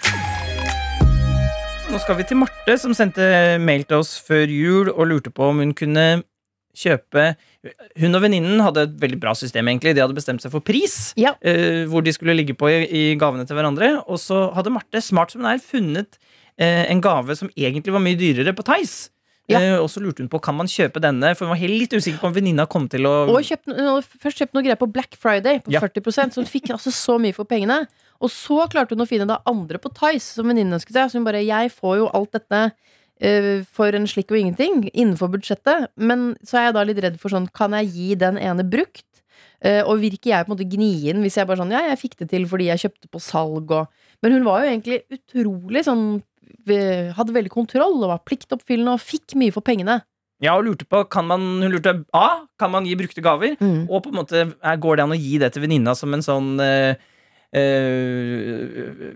[1.92, 3.26] Nå skal vi til Marte, som sendte
[3.62, 6.06] mail til oss før jul og lurte på om hun kunne
[6.72, 7.34] kjøpe
[8.00, 9.92] Hun og venninnen hadde et veldig bra system, egentlig.
[9.94, 11.34] De hadde bestemt seg for pris, Ja.
[11.44, 13.90] uh, hvor de skulle ligge på i, i gavene til hverandre.
[14.08, 16.16] Og så hadde Marte, smart som hun er, funnet
[16.60, 19.10] en gave som egentlig var mye dyrere på Tice.
[19.50, 19.58] Ja.
[19.58, 21.96] Eh, og så lurte hun på kan man kjøpe denne, for hun var helt litt
[21.96, 23.72] usikker på om venninna kom til å Og kjøpt,
[24.22, 25.82] først kjøpte noe greier på Black Friday på Ja.
[25.82, 27.82] 40% så hun fikk altså så mye for pengene.
[28.22, 31.10] Og så klarte hun å finne det andre på Tice som venninnen ønsket seg.
[31.10, 32.72] Så hun bare 'jeg får jo alt dette
[33.20, 35.88] eh, for en slikk og ingenting innenfor budsjettet'.
[35.96, 39.04] Men så er jeg da litt redd for sånn, kan jeg gi den ene brukt?
[39.60, 42.16] Eh, og virker jeg på en måte gnien hvis jeg bare sånn 'ja, jeg fikk
[42.18, 43.88] det til fordi jeg kjøpte på salg' og
[44.22, 46.22] Men hun var jo egentlig utrolig sånn
[47.16, 50.00] Hadde veldig kontroll og var pliktoppfyllende og fikk mye for pengene.
[50.42, 52.42] Ja, og lurte på kan man, Hun lurte A.
[52.58, 53.54] Kan man gi brukte gaver?
[53.62, 53.84] Mm.
[53.88, 54.44] Og på en måte
[54.82, 56.94] går det an å gi det til venninna som en sånn eh,
[57.54, 59.12] eh,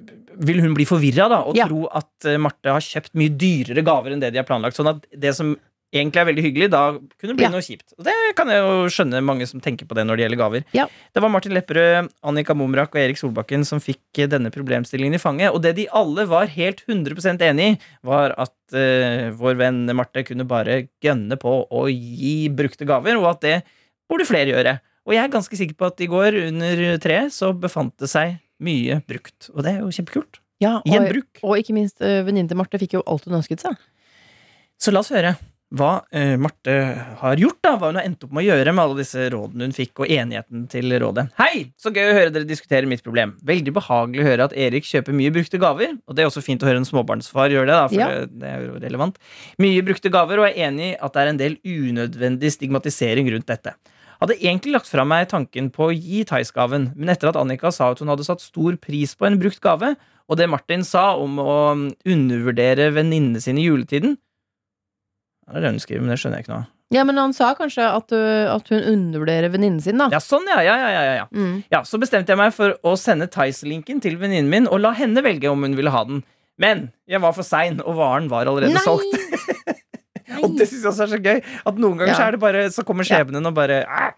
[0.47, 1.66] Vil hun bli forvirra og Ja.
[1.66, 4.76] tro at eh, Marte har kjøpt mye dyrere gaver enn det de har planlagt?
[4.78, 5.57] Sånn at det som
[5.95, 7.50] egentlig er veldig hyggelig, da kunne det bli Ja.
[7.50, 7.95] noe kjipt.
[7.99, 10.64] Og det kan jeg jo skjønne mange som tenker på det når det gjelder gaver.
[10.73, 10.87] Ja.
[11.14, 15.23] Det var Martin Lepperød, Annika Momrak og Erik Solbakken som fikk eh, denne problemstillingen i
[15.23, 15.55] fanget.
[15.55, 20.25] Og det de alle var helt 100 enig i, var at uh, vår venn Marte
[20.26, 23.62] kunne bare gønne på å gi brukte gaver, og at det
[24.11, 24.81] burde flere gjøre.
[25.07, 28.39] Og jeg er ganske sikker på at i går under treet så befant det seg
[28.58, 29.50] mye brukt.
[29.54, 30.41] Og det er jo kjempekult.
[30.58, 31.43] Ja, og, Gjenbruk.
[31.45, 33.76] og ikke minst uh, venninnen til Marte fikk jo alt hun ønsket seg.
[34.80, 35.37] Så la oss høre
[35.75, 36.75] hva eh, Marte
[37.19, 37.73] har gjort, da.
[37.81, 40.13] Hva hun har endt opp med å gjøre med alle disse rådene hun fikk, og
[40.15, 41.26] enigheten til rådet.
[41.41, 41.73] Hei!
[41.81, 43.35] Så gøy å høre dere diskutere mitt problem.
[43.47, 45.97] Veldig behagelig å høre at Erik kjøper mye brukte gaver.
[46.07, 48.26] Og det er også fint å høre en småbarnsfar gjøre det, da, for Ja.
[48.31, 49.19] det, er jo relevant.
[49.59, 53.50] Mye brukte gaver, og er enig i at det er en del unødvendig stigmatisering rundt
[53.50, 53.75] dette.
[54.21, 57.91] Hadde egentlig lagt fra meg tanken på å gi Theis-gaven, men etter at Annika sa
[57.91, 61.37] at hun hadde satt stor pris på en brukt gave, og det Martin sa om
[61.39, 61.59] å
[62.07, 64.17] undervurdere venninnene sine i juletiden,
[65.54, 66.73] det er det hun skriver, men det skjønner jeg ikke noe av.
[66.95, 70.06] Ja, men han sa kanskje at, uh, at hun undervurderer venninnen sin, da.
[70.13, 71.26] Ja, sånn, ja, ja, ja, ja, ja.
[71.35, 71.56] Mm.
[71.73, 71.80] ja.
[71.82, 75.50] Så bestemte jeg meg for å sende Tice-linken til venninnen min og la henne velge
[75.50, 76.23] om hun ville ha den.
[76.63, 79.19] Men jeg var for sein, og varen var allerede solgt.
[80.43, 81.39] Og det synes jeg også er så gøy.
[81.71, 82.17] At noen ganger Ja.
[82.19, 84.09] så er det bare Så kommer skjebnen og bare «Æ!»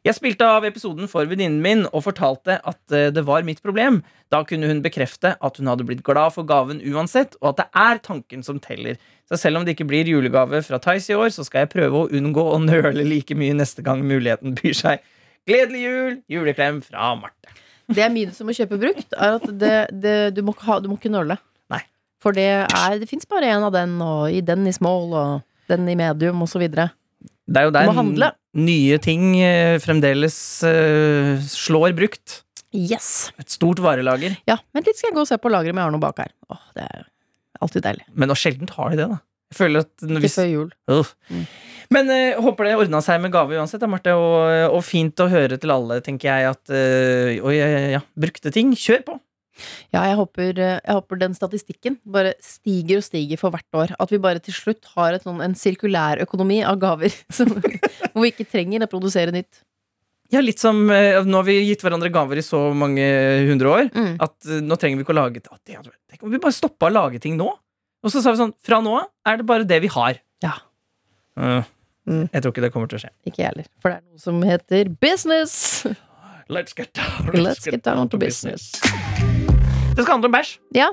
[0.00, 3.98] Jeg spilte av episoden for venninnen min og fortalte at eh, det var mitt problem.
[4.32, 7.66] Da kunne hun bekrefte at hun hadde blitt glad for gaven uansett, og at det
[7.82, 8.96] er tanken som teller.
[9.28, 12.00] Så selv om det ikke blir julegave fra Tice i år, så skal jeg prøve
[12.00, 15.04] å unngå å nøle like mye neste gang muligheten byr seg.
[15.48, 16.18] Gledelig jul!
[16.32, 17.52] Juleklem fra Marte.
[17.90, 20.88] Det er minus med å kjøpe brukt, er at det, det, du, må ha, du
[20.88, 21.36] må ikke nøle.
[21.68, 21.84] Nei.
[22.24, 25.68] For det er Det fins bare én av den, og i den i small, og
[25.68, 26.92] den i medium, videre.
[27.44, 28.32] Det er jo der Du må handle.
[28.58, 30.36] Nye ting eh, fremdeles
[30.66, 32.40] eh, slår brukt.
[32.74, 33.30] Yes.
[33.40, 34.36] Et stort varelager.
[34.48, 36.22] Ja, Vent litt, skal jeg gå og se på lageret om jeg har noe bak
[36.22, 36.30] her.
[36.50, 37.08] Åh, det er
[37.62, 38.06] alltid deilig.
[38.14, 39.20] Men sjeldent har de det, da.
[39.50, 40.20] Jeg føler at hvis...
[40.22, 40.68] Ikke før jul.
[40.90, 41.10] Uh.
[41.30, 41.46] Mm.
[41.90, 44.14] Men uh, håper det ordna seg med gave uansett, da, Marte.
[44.14, 48.54] Og, og fint å høre til alle, tenker jeg, at uh, Oi, ja, ja, brukte
[48.54, 48.70] ting.
[48.78, 49.18] Kjør på!
[49.94, 53.94] Ja, jeg håper, eh, jeg håper den statistikken bare stiger og stiger for hvert år.
[54.00, 57.10] At vi bare til slutt har et sånn, en sirkulær økonomi av gaver.
[57.30, 59.62] som- Hvor vi ikke trenger å produsere nytt.
[60.30, 63.02] Ja, litt som eh, Nå har vi gitt hverandre gaver i så mange
[63.48, 64.12] hundre år Mm.
[64.22, 66.92] at eh, nå trenger vi ikke å lage det Tenk om vi bare stoppa å
[66.94, 67.48] lage ting nå?
[67.50, 70.20] Og så sa vi sånn Fra nå av er det bare det vi har.
[70.42, 70.54] Ja.
[71.36, 71.62] Uh,
[72.08, 72.28] Mm.
[72.32, 73.10] Jeg tror ikke det kommer til å skje.
[73.28, 73.66] Ikke jeg heller.
[73.78, 75.84] For det er noe som heter business.
[76.48, 78.72] Let's get down, Let's get down to business.
[80.00, 80.54] Det skal handle om bæsj.
[80.72, 80.88] Ja.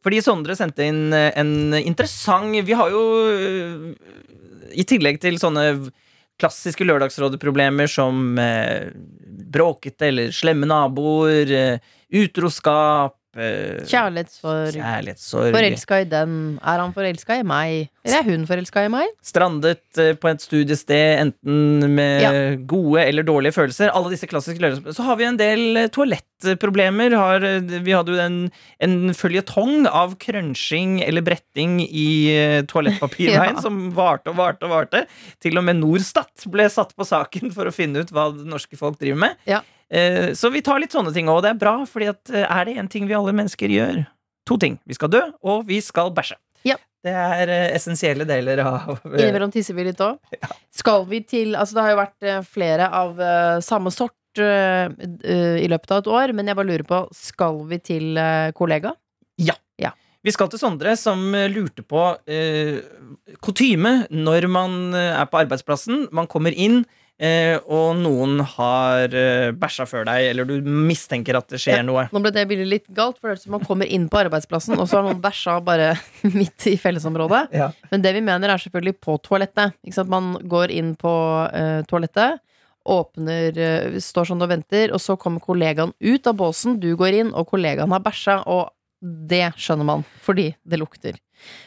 [0.00, 3.90] Fordi Sondre sendte inn eh, en interessant Vi har jo eh,
[4.72, 5.66] I tillegg til sånne
[6.40, 8.88] klassiske lørdagsrådeproblemer som eh,
[9.52, 14.72] bråkete eller slemme naboer, eh, utroskap, eh, Kjærlighetssorg.
[14.74, 15.52] Kjærlighetssorg.
[15.54, 16.34] Forelska i den.
[16.62, 17.88] Er han forelska i meg?
[18.04, 19.10] Eller er hun forelska i meg?
[19.22, 22.32] Strandet eh, på et studiested, enten med Ja.
[22.66, 23.92] gode eller dårlige følelser.
[23.94, 24.94] Alle disse klassiske løsningene.
[24.96, 27.14] Så har vi en del eh, toalettproblemer.
[27.16, 28.38] Har, eh, vi hadde jo en,
[28.80, 33.60] en føljetong av crunching eller bretting i eh, toalettpapirveien Ja.
[33.62, 35.04] som varte og varte og varte.
[35.42, 38.76] Til og med Norstat ble satt på saken for å finne ut hva det norske
[38.80, 39.36] folk driver med.
[39.48, 39.60] Ja.
[39.90, 42.68] Eh, Så vi tar litt sånne ting, og det er bra, fordi at eh, er
[42.68, 44.04] det én ting vi alle mennesker gjør
[44.48, 44.78] To ting.
[44.88, 46.34] Vi skal dø, og vi skal bæsje.
[46.66, 46.76] Ja.
[47.04, 50.16] Det er eh, essensielle deler av Innimellom tisser vi litt òg.
[50.74, 53.20] Skal vi til Altså, det har jo vært flere av
[53.62, 58.18] samme sort i løpet av et år, men jeg bare lurer på, skal vi til
[58.54, 58.92] kollega?
[59.42, 59.56] Ja.
[59.82, 59.90] ja.
[60.22, 62.78] Vi skal til Sondre, som lurte på eh,
[63.42, 66.06] kutyme når man er på arbeidsplassen.
[66.14, 66.84] Man kommer inn,
[67.20, 71.84] og noen har eh, bæsja før deg, eller du mistenker at det skjer Ja.
[71.84, 72.06] noe.
[72.12, 74.20] Nå ble det bildet litt galt, for det høres ut som man kommer inn på
[74.22, 75.90] arbeidsplassen, og så har noen bæsja bare
[76.38, 77.42] midt i fellesområdet.
[77.52, 77.70] Ja.
[77.90, 79.76] Men det vi mener, er selvfølgelig på toalettet.
[79.84, 80.08] Ikke sant?
[80.12, 81.12] Man går inn på
[81.52, 82.40] eh, toalettet,
[82.90, 87.20] åpner, eh, står sånn og venter, og så kommer kollegaen ut av båsen, du går
[87.20, 91.20] inn, og kollegaen har bæsja, og det skjønner man, fordi det lukter.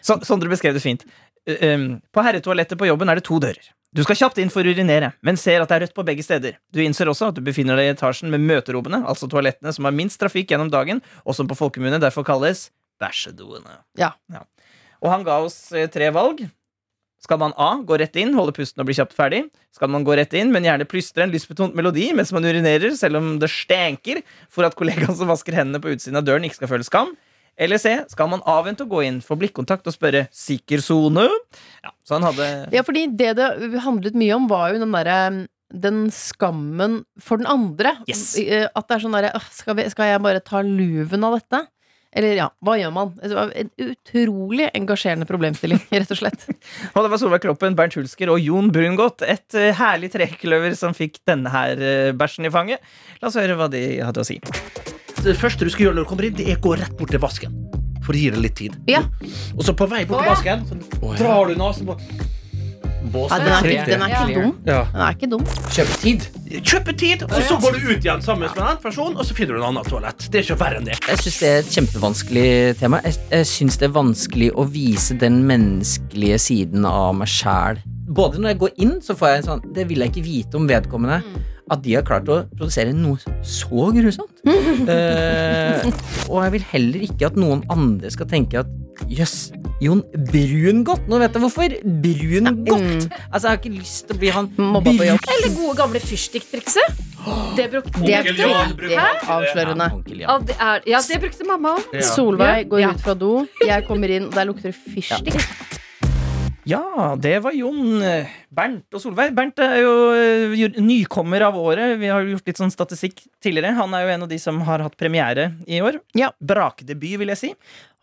[0.05, 1.01] Så, Sondre beskrev det fint.
[1.47, 3.71] Eh, På herretoalettet på jobben er det to dører.
[3.93, 6.23] Du skal kjapt inn for å urinere, men ser at det er rødt på begge
[6.25, 6.55] steder.
[6.73, 9.93] Du innser også at du befinner deg i etasjen med møterommene, altså toalettene som har
[9.93, 12.71] minst trafikk gjennom dagen, og som på folkemunne derfor kalles
[13.03, 13.83] bæsjedoene.
[13.99, 14.15] Ja.
[15.03, 16.41] Og han ga oss eh, tre valg.
[17.23, 17.69] Skal man A.
[17.85, 19.43] Gå rett inn, holde pusten og bli kjapt ferdig?
[19.71, 23.21] Skal man gå rett inn, men gjerne plystre en lystbetont melodi mens man urinerer, selv
[23.21, 26.73] om det stenker, for at kollegaen som vasker hendene på utsiden av døren, ikke skal
[26.73, 27.13] føle skam?
[27.57, 27.95] Eller C.
[28.09, 31.27] Skal man avvente å gå inn, for blikkontakt og spørre 'sikker sone'?
[31.83, 35.47] Ja, så han hadde Ja, fordi det det handlet mye om, var jo den derre
[35.73, 37.97] den skammen for den andre.
[38.07, 38.37] Yes.
[38.37, 41.67] Eh, At det er sånn derre skal, skal jeg bare ta luven av dette?
[42.13, 43.13] Eller ja, hva gjør man?
[43.17, 46.45] Det var En utrolig engasjerende problemstilling, rett og slett.
[46.93, 49.25] Og det var Solveig Kloppen, Bernt Hulsker og Jon Brungot.
[49.25, 52.85] Et eh, herlig trekløver som fikk denne her eh, bæsjen i fanget.
[53.21, 54.37] La oss høre hva de hadde å si.
[55.23, 57.13] Det første du skal gjøre når du kommer inn, det er å gå rett bort
[57.13, 57.55] til vasken.
[58.03, 58.75] For å gi det litt tid.
[58.91, 59.05] Ja.
[59.55, 61.95] Og så på vei bort til vasken, så drar du nesen på
[63.13, 64.51] Ja, den, er ikke, den er ikke dum.
[64.67, 64.81] Ja.
[64.91, 65.45] Den er ikke dum.
[65.75, 66.27] Kjøpe tid.
[66.63, 69.35] Kjøpe tid, og så går du ut igjen sammen med en annen person, og så
[69.37, 70.27] finner du en annen toalett.
[70.31, 70.99] Det er ikke verre enn det.
[71.07, 72.45] Jeg syns det er et kjempevanskelig
[72.79, 72.99] tema.
[73.07, 77.79] Jeg, jeg syns det er vanskelig å vise den menneskelige siden av meg sjæl.
[78.11, 80.59] Både når jeg går inn, så får jeg en sånn Det vil jeg ikke vite
[80.59, 81.21] om vedkommende.
[81.73, 84.29] At de har klart å produsere noe så grusomt.
[84.83, 85.85] Eh,
[86.27, 88.69] og jeg vil heller ikke at noen andre skal tenke at
[89.09, 89.51] jøss,
[89.83, 91.05] Jon Brungot.
[91.11, 91.75] Nå vet jeg hvorfor.
[92.03, 93.07] Brungot.
[93.29, 95.27] Altså, jeg har ikke lyst til å bli han Mobba på jobb.
[95.35, 97.01] Eller gode gamle fyrstikktrikset.
[97.55, 99.87] Det brukte Det veldig bruker avslørende.
[100.19, 101.93] Ja, det, er, ja, det brukte mamma òg.
[101.95, 102.07] Ja.
[102.11, 102.91] Solveig går Ja.
[102.91, 105.39] ut fra do, jeg kommer inn, og der lukter det fyrstikk.
[106.63, 109.33] Ja, det var Jon, eh, Bernt og Solveig.
[109.35, 111.97] Bernt er jo eh, nykommer av året.
[111.99, 113.73] Vi har gjort litt sånn statistikk tidligere.
[113.75, 115.99] Han er jo en av de som har hatt premiere i år.
[116.15, 116.31] Ja.
[116.39, 117.51] Brakdebut, vil jeg si.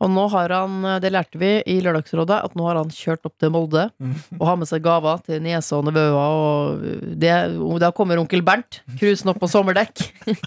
[0.00, 3.36] Og nå har han, det lærte vi i Lørdagsrådet, at nå har han kjørt opp
[3.40, 3.86] til Molde
[4.40, 6.16] og har med seg gaver til niese og nevøer.
[6.20, 6.84] Og
[7.20, 7.34] det,
[7.80, 10.04] da kommer onkel Bernt cruisende opp på sommerdekk.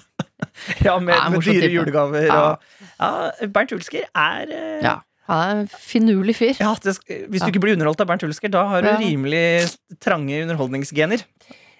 [0.83, 2.25] Ja, med, Ja, med dyre julegaver.
[2.27, 2.39] Ja.
[2.51, 4.97] Og, ja, Bernt Hulsker er eh, Ja.
[5.29, 6.57] Han er en finurlig fyr.
[6.59, 7.51] Ja, det, Hvis du Ja.
[7.51, 8.97] ikke blir underholdt av Bernt Hulsker, da har du Ja.
[8.99, 9.71] rimelig
[10.03, 11.23] trange underholdningsgener.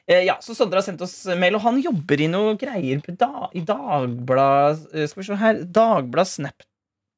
[0.08, 3.16] Eh, ja, så Sondre har sendt oss mail, og han jobber i noe greier på
[3.18, 6.64] da, i Dagblad eh, Skal vi se her Dagblad, Snap,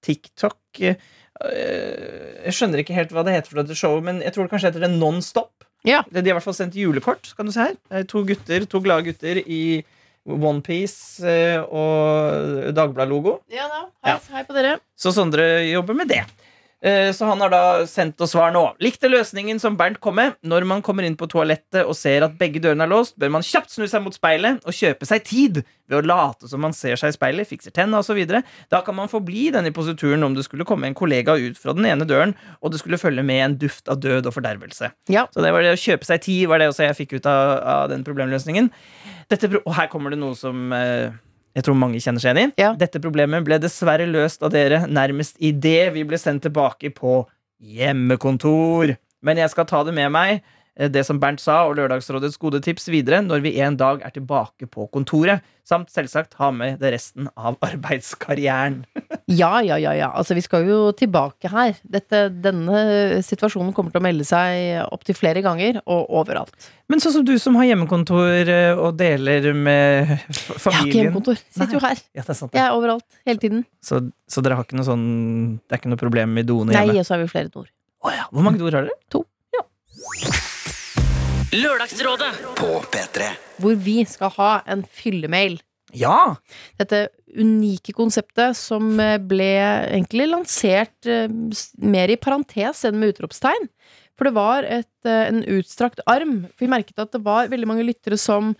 [0.05, 0.95] TikTok eh,
[1.41, 4.51] eh, Jeg skjønner ikke helt hva det heter for dette showet, men jeg tror det
[4.53, 5.51] kanskje heter det Nonstop.
[5.85, 6.03] Ja.
[6.09, 7.33] De har i hvert fall sendt julekort.
[7.37, 9.83] Kan du se her er To gutter, to glade gutter i
[10.25, 13.37] Onepiece eh, og Dagblad-logo.
[13.53, 14.79] Ja da, hei, hei på dere.
[14.97, 16.23] Så Sondre jobber med det.
[16.85, 18.61] Eh, Så han har da sendt oss svar nå.
[18.83, 20.35] Likte løsningen som Bernt kom med.
[20.45, 23.45] Når man kommer inn på toalettet og ser at begge dørene er låst, bør man
[23.45, 26.97] kjapt snu seg mot speilet og kjøpe seg tid ved å late som man ser
[27.01, 28.21] seg i speilet, fikser tenna osv.
[28.69, 31.85] Da kan man forbli denne posituren om det skulle komme en kollega ut fra den
[31.89, 34.91] ene døren, og det skulle følge med en duft av død og fordervelse.
[35.09, 35.25] Ja.
[35.33, 37.59] Så det var det å kjøpe seg tid var det også jeg fikk ut av,
[37.65, 38.69] av den problemløsningen.
[39.29, 41.09] Dette, og her kommer det noe som eh,
[41.55, 42.59] jeg tror mange kjenner seg igjen i.
[42.59, 42.73] Ja.
[42.75, 47.21] Dette problemet ble dessverre løst av dere nærmest idet vi ble sendt tilbake på
[47.63, 48.97] hjemmekontor.
[49.25, 50.43] Men jeg skal ta det med meg
[50.75, 54.67] det som Bernt sa, og Lørdagsrådets gode tips videre når vi en dag er tilbake
[54.67, 55.43] på kontoret.
[55.65, 58.83] Samt selvsagt ha med det resten av arbeidskarrieren.
[59.31, 60.11] Ja, ja, ja, ja.
[60.13, 61.79] Altså, vi skal jo tilbake her.
[61.81, 66.69] Dette, denne situasjonen kommer til å melde seg opptil flere ganger, og overalt.
[66.91, 70.99] Men sånn som du som har hjemmekontor eh, og deler med familien Jeg har ikke
[70.99, 71.41] hjemmekontor.
[71.49, 72.03] Sitter jo her.
[72.13, 72.59] Ja, det er sant, ja.
[72.59, 73.07] Jeg er overalt.
[73.25, 73.65] Hele tiden.
[73.81, 75.07] Så, så dere har ikke noe sånn
[75.63, 76.93] Det er ikke noe problem med doene hjemme?
[76.93, 77.71] Nei, og så har vi flere doer.
[78.05, 78.27] Oh, ja.
[78.29, 80.43] Hvor mange doer har dere?
[81.55, 82.31] Lørdagsrådet.
[82.59, 83.29] På P3.
[83.63, 85.53] Hvor vi skal ha en fyllemail.
[85.95, 86.35] Ja!
[86.75, 89.53] Dette unike konseptet som eh, ble
[89.85, 91.31] egentlig lansert eh,
[91.79, 93.69] mer i parentes enn med utropstegn.
[94.19, 96.41] For det var et, eh, en utstrakt arm.
[96.51, 98.51] For vi merket at det var veldig mange lyttere som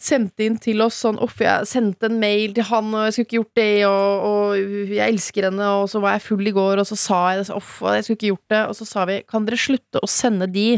[0.00, 3.28] sendte inn til oss sånn Uff, jeg sendte en mail til han, og jeg skulle
[3.28, 6.80] ikke gjort det, og, og jeg elsker henne, og så var jeg full i går,
[6.80, 8.64] og så sa jeg det, så uff, jeg skulle ikke gjort det.
[8.72, 10.68] Og så sa vi, kan dere slutte å sende de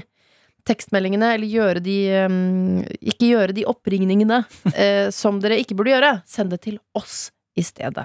[0.67, 6.13] tekstmeldingene, eller gjøre de um, Ikke gjøre de oppringningene uh, som dere ikke burde gjøre.
[6.29, 8.05] Send det til oss i stedet.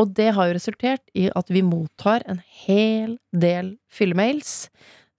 [0.00, 4.70] Og det har jo resultert i at vi mottar en hel del fyllemails,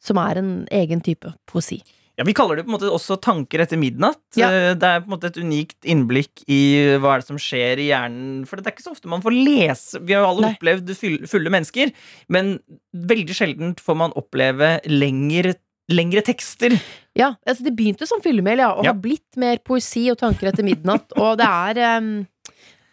[0.01, 1.83] som er en egen type poesi.
[2.17, 4.23] Ja, Vi kaller det på en måte også tanker etter midnatt.
[4.39, 4.47] Ja.
[4.49, 7.77] Eh, Det er på en måte et unikt innblikk i hva er det som skjer
[7.77, 8.39] i hjernen.
[8.49, 10.55] For det er ikke så ofte man får lese Vi har jo alle Nei.
[10.57, 10.89] opplevd
[11.29, 11.93] fulle mennesker,
[12.33, 12.55] men
[12.97, 15.53] veldig sjelden får man oppleve lengre,
[15.89, 16.75] lengre tekster.
[17.17, 18.91] Ja, altså Det begynte som fyllemail, ja, og Ja.
[18.93, 21.11] har blitt mer poesi og tanker etter midnatt.
[21.17, 22.27] og det er um,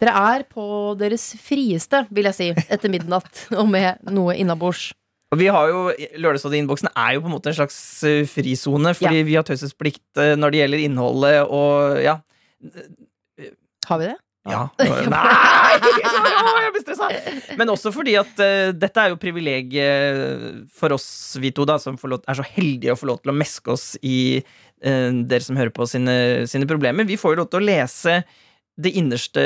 [0.00, 0.64] Dere er på
[0.98, 4.92] deres frieste, vil jeg si, etter midnatt, og med noe innabords.
[5.32, 5.86] Og vi har jo,
[6.20, 10.34] Lørdagsrådet-innboksen er jo på en måte en slags eh, frisone, fordi vi har taushetsplikt eh,
[10.36, 12.18] når det gjelder innholdet og ja.
[13.88, 14.16] Har vi det?
[14.44, 14.66] Ja.
[14.78, 15.78] Nei!
[16.64, 17.08] Jeg blir stressa!
[17.58, 21.08] Men også fordi at uh, dette er jo privilegiet for oss,
[21.40, 23.94] vi to, da, som lov, er så heldige å få lov til å meske oss
[24.04, 26.16] i uh, dere som hører på sine,
[26.50, 27.08] sine problemer.
[27.08, 28.20] Vi får jo lov til å lese
[28.76, 29.42] det innerste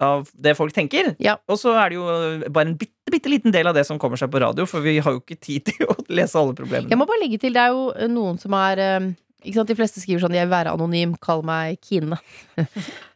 [0.00, 1.12] av det folk tenker.
[1.22, 1.36] Ja.
[1.50, 2.06] Og så er det jo
[2.48, 4.96] bare en bitte, bitte liten del av det som kommer seg på radio, for vi
[4.98, 6.92] har jo ikke tid til å lese alle problemene.
[6.92, 9.70] Jeg må bare legge til, det er jo eh, noen som er eh, ikke sant,
[9.72, 12.18] De fleste skriver sånn 'Jeg vil være anonym, kall meg Kine'.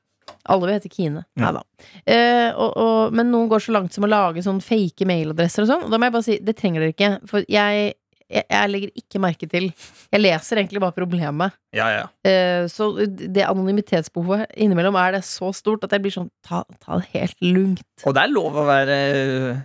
[0.52, 1.26] Alle vil hete Kine.
[1.40, 1.62] Nei da.
[2.06, 5.70] Eh, og, og, men noen går så langt som å lage sånn fake mailadresser og
[5.70, 5.86] sånn.
[5.86, 7.12] Og da må jeg bare si det trenger dere ikke.
[7.30, 7.92] For jeg,
[8.26, 11.56] jeg, jeg legger ikke merke til Jeg leser egentlig bare problemet.
[11.76, 12.08] Ja, ja.
[12.26, 17.00] Eh, så det anonymitetsbehovet innimellom er det så stort at jeg blir sånn Ta, ta
[17.00, 17.86] det helt lugnt.
[18.06, 19.64] Og det er lov å være eh,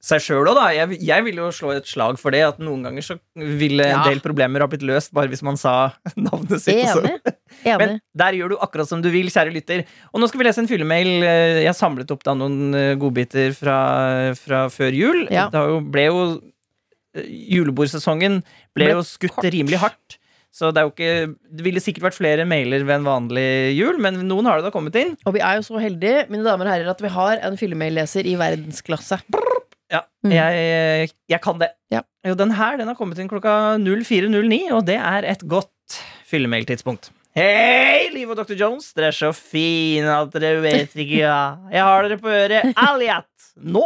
[0.00, 0.66] seg sjøl òg, da.
[0.72, 2.40] Jeg, jeg vil jo slå et slag for det.
[2.46, 4.04] At noen ganger så ville en Ja.
[4.08, 6.80] del problemer ha blitt løst bare hvis man sa navnet sitt.
[6.88, 7.18] Enig.
[7.64, 7.76] Enig.
[7.82, 9.84] Men der gjør du akkurat som du vil, kjære lytter.
[10.14, 11.10] Og nå skal vi lese en fyllemail.
[11.20, 13.76] Eh, Jeg samlet opp da noen eh, godbiter fra,
[14.40, 15.26] fra før jul.
[15.28, 15.50] Ja.
[15.52, 16.22] Det har jo, ble jo
[17.16, 18.40] eh, Julebordsesongen
[18.72, 19.50] ble Ble jo skutt kort.
[19.52, 20.16] rimelig hardt.
[20.50, 23.44] Så det er jo ikke Det ville sikkert vært flere mailer ved en vanlig
[23.76, 25.12] jul, men noen har det da kommet inn.
[25.28, 28.26] Og vi er jo så heldige, mine damer og herrer, at vi har en fyllemailleser
[28.26, 29.20] i verdensklasse.
[29.90, 30.32] Ja, Mm.
[30.36, 31.70] jeg, jeg kan det.
[31.90, 32.02] Ja.
[32.26, 35.96] Jo, den her den har kommet inn klokka 04.09, og det er et godt
[36.28, 37.08] fyllemailtidspunkt.
[37.34, 38.56] Hei, Liv og Dr.
[38.58, 38.90] Jones.
[38.96, 41.56] Dere er så fine at dere vet ikke ja.
[41.72, 42.72] Jeg har dere på øret.
[42.76, 43.30] Aliat.
[43.56, 43.84] Nå.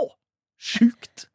[0.61, 1.27] Sjukt.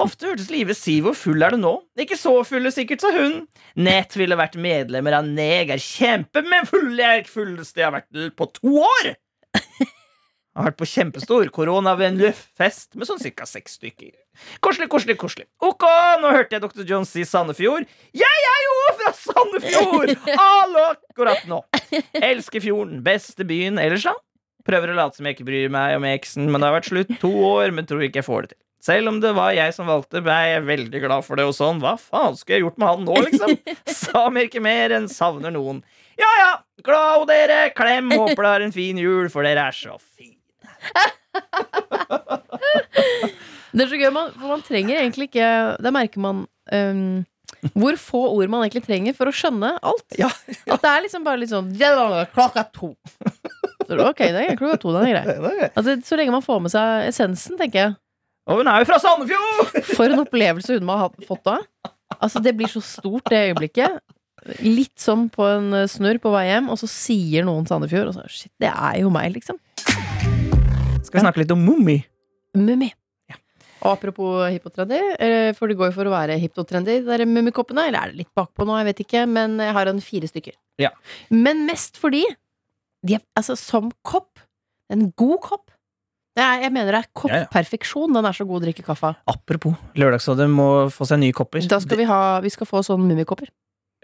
[0.00, 1.72] Ofte hørtes Live si hvor full er du nå?
[2.00, 3.46] Ikke så fulle sikkert, sa hun.
[3.80, 8.34] Nett ville vært medlemmer av Neger kjempe, men full er ikke fulleste jeg har vært
[8.36, 9.14] på to år!
[10.52, 14.10] Jeg har vært på kjempestor koronavennlig fest med sånn cirka seks stykker.
[14.60, 15.46] Koselig, koselig, koselig.
[15.64, 15.86] Ok,
[16.20, 16.82] nå hørte jeg Dr.
[16.88, 17.86] Jones si Sandefjord.
[18.12, 20.12] Jeg er jo fra Sandefjord!
[20.36, 20.84] Hallo!
[21.12, 21.62] akkurat nå.
[22.20, 23.00] Elsker fjorden.
[23.04, 24.12] Beste byen ellers, da?
[24.68, 27.16] Prøver å late som jeg ikke bryr meg om eksen, men det har vært slutt
[27.22, 28.60] to år, men tror ikke jeg får det til.
[28.82, 31.80] Selv om det var jeg som valgte, ble jeg veldig glad for det og sånn.
[31.82, 33.56] Hva faen skulle jeg gjort med han nå, liksom?
[34.02, 35.80] Samer ikke mer enn savner noen.
[36.18, 36.52] Ja ja,
[36.84, 37.60] glad dere.
[37.78, 40.41] Klem, håper dere har en fin jul, for dere er så fine.
[43.72, 45.46] Det er så gøy, man, for man trenger egentlig ikke
[45.80, 46.42] Det merker man
[46.72, 47.22] um,
[47.78, 50.06] hvor få ord man egentlig trenger for å skjønne alt.
[50.18, 50.28] Ja,
[50.66, 51.68] At det er liksom bare litt sånn
[52.34, 52.92] Klokka to.
[53.86, 55.68] Så, ok, det er klokka to, den er grei.
[55.78, 57.94] Altså, så lenge man får med seg essensen, tenker jeg.
[58.50, 59.76] Og hun er jo fra Sandefjord!
[59.92, 61.60] For en opplevelse hun må ha fått da.
[62.18, 64.00] Altså, det blir så stort, det øyeblikket.
[64.66, 68.26] Litt sånn på en snurr på vei hjem, og så sier noen Sandefjord, og så
[68.26, 69.60] shit, det er jo meg, liksom.
[71.12, 71.98] Skal vi snakke litt om Mummi?
[72.56, 72.88] Mummi.
[73.82, 77.88] Og apropos hippotrendy, eh, for det går jo for å være hippotrendy, de der mummikoppene.
[77.90, 80.54] Eller er det litt bakpå nå, jeg vet ikke, men jeg har en fire stykker.
[80.78, 80.92] Ja.
[81.34, 82.22] Men mest fordi
[83.04, 84.38] de er, altså, som kopp,
[84.88, 85.70] en god kopp
[86.38, 87.44] er, Jeg mener det er Ja, ja.
[87.50, 88.14] koppperfeksjon.
[88.14, 89.16] Den er så god å drikke kaffe av.
[89.28, 91.66] Apropos, Lørdagsrådet må få seg nye kopper.
[91.68, 93.50] Da skal vi ha Vi skal få sånne mummikopper.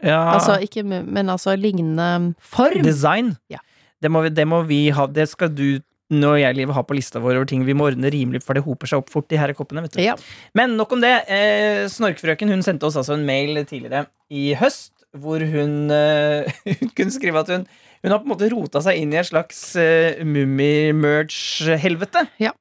[0.03, 2.83] Ja, Altså ikke Men altså lignende form.
[2.83, 3.37] design.
[3.49, 3.59] Ja.
[4.03, 5.07] Det, må vi, det må vi ha.
[5.07, 5.81] Det skal du
[6.15, 8.65] når jeg livet ha på lista vår over ting vi må ordne rimelig, for det
[8.65, 9.83] hoper seg opp fort, de her koppene.
[9.85, 10.01] vet du.
[10.03, 10.15] Ja.
[10.57, 11.15] Men nok om det.
[11.29, 16.49] Eh, Snorkfrøken hun sendte oss altså en mail tidligere i høst hvor hun, eh,
[16.81, 17.67] hun kunne skrive at hun,
[18.05, 22.21] hun har på en måte rota seg inn i et slags eh, mummi-merch-helvete.
[22.43, 22.53] Ja.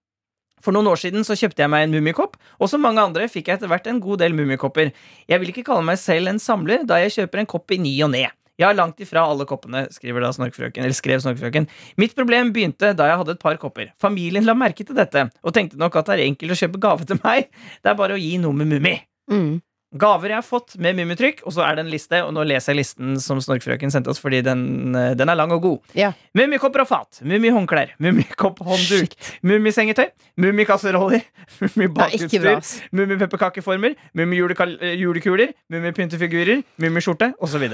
[0.63, 3.47] For noen år siden så kjøpte jeg meg en mummikopp, og som mange andre fikk
[3.47, 4.87] jeg etter hvert en god del mummikopper.
[5.29, 7.93] Jeg vil ikke kalle meg selv en samler, da jeg kjøper en kopp i ny
[8.03, 8.25] og ne.
[8.57, 11.67] Jeg har langt ifra alle koppene, skriver da snorkfrøken, eller skrev snorkfrøken.
[12.01, 13.91] Mitt problem begynte da jeg hadde et par kopper.
[14.01, 17.05] Familien la merke til dette, og tenkte nok at det er enkelt å kjøpe gave
[17.05, 17.51] til meg.
[17.83, 18.95] Det er bare å gi noe med Mummi.
[19.29, 19.57] Mm.
[19.97, 22.73] Gaver jeg har fått med Mummitrykk, og så er det en liste, og nå leser
[22.73, 25.93] jeg listen som Snorkfrøken sendte oss, fordi den, eh, den er lang og god.
[25.95, 26.09] Ja.
[26.35, 29.15] Mummikopper og fat, mummihåndklær, mummikopphåndduk,
[29.47, 30.09] mummisengetøy,
[30.43, 31.23] mummikasseroller,
[31.61, 32.49] er mummibakutstyr,
[32.91, 37.69] mummipepperkakeformer, mummijulekuler, mummipyntefigurer, mummiskjorte, osv.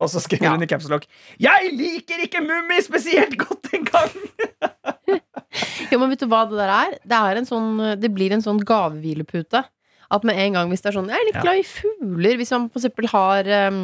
[0.00, 0.52] Og så skriver Ja.
[0.52, 1.06] hun i caps lock
[1.40, 4.12] Jeg liker ikke Mummi spesielt godt engang!
[5.90, 6.94] Jo, men vet du hva det der er?
[7.00, 7.68] Det, er en sånn,
[8.00, 9.62] det blir en sånn gavehvilepute.
[10.12, 12.36] At med en gang hvis det er sånn Jeg er litt glad i fugler.
[12.40, 13.78] Hvis man for eksempel har um,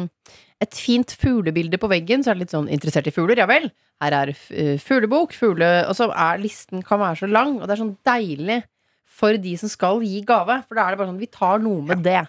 [0.61, 3.41] et fint fuglebilde på veggen, så er det litt sånn interessert i fugler.
[3.41, 3.69] Ja vel.
[4.03, 7.75] Her er uh, fuglebok, fugle Og så er listen kan være så lang, og det
[7.77, 8.61] er sånn deilig
[9.13, 10.59] for de som skal gi gave.
[10.67, 12.21] For da er det bare sånn Vi tar noe med det.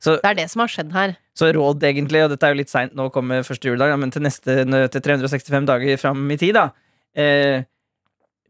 [0.00, 1.16] Så- det er det som har skjedd her.
[1.38, 4.22] Så råd, egentlig, og dette er jo litt seint nå, kommer første juledag, men til
[4.22, 6.70] neste til 365 dager fram i tid, da.
[7.14, 7.62] Eh,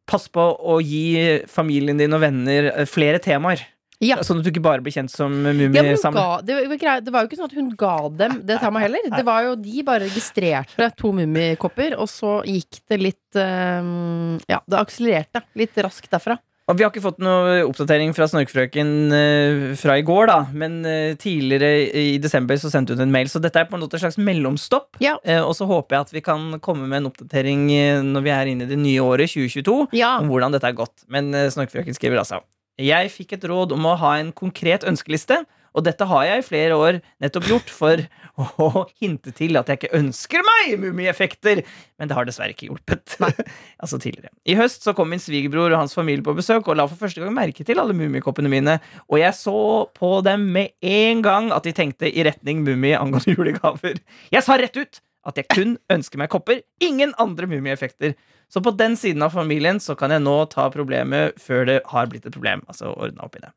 [0.09, 3.61] pass på å gi familien din og venner eh, flere temaer.
[4.01, 4.21] Ja.
[4.23, 6.15] Sånn at du ikke bare blir kjent som Ja, mummisamler.
[6.15, 9.09] ga, det, var, det var jo ikke sånn at hun ga dem det temaet heller.
[9.11, 14.61] Det var jo, De bare registrerte to mummikopper, og så gikk det litt um, Ja,
[14.71, 16.39] det akselererte litt raskt derfra.
[16.69, 20.37] Og vi har ikke fått noe oppdatering fra Snorkfrøken eh, fra i går, da.
[20.53, 23.85] Men eh, tidligere i desember så sendte hun en mail, så dette er på en
[23.87, 25.01] måte et slags mellomstopp.
[25.01, 25.15] Ja.
[25.25, 27.65] Eh, og så håper jeg at vi kan komme med en oppdatering
[28.05, 29.79] når vi er inne i det nye året, 2022.
[29.97, 30.19] Ja.
[30.21, 31.07] om hvordan dette er gått.
[31.09, 32.43] Men Snorkfrøken skriver altså
[32.81, 35.41] Jeg fikk et råd om å ha en konkret ønskeliste,
[35.77, 38.03] og dette har jeg i flere år nettopp gjort for
[38.65, 41.63] å hinte til at jeg ikke ønsker meg mummieffekter.
[41.99, 43.17] Men det har dessverre ikke hjulpet.
[43.83, 44.33] altså tidligere.
[44.49, 47.23] I høst så kom min svigerbror og hans familie på besøk og la for første
[47.23, 48.79] gang merke til alle mummikoppene mine,
[49.09, 49.59] og jeg så
[49.97, 54.01] på dem med en gang at de tenkte i retning mummi angående julegaver.
[54.35, 58.15] Jeg sa rett ut at jeg kun ønsker meg kopper, ingen andre mummieffekter.
[58.49, 62.09] Så på den siden av familien så kan jeg nå ta problemet før det har
[62.09, 62.63] blitt et problem.
[62.71, 63.53] Altså ordne opp i det.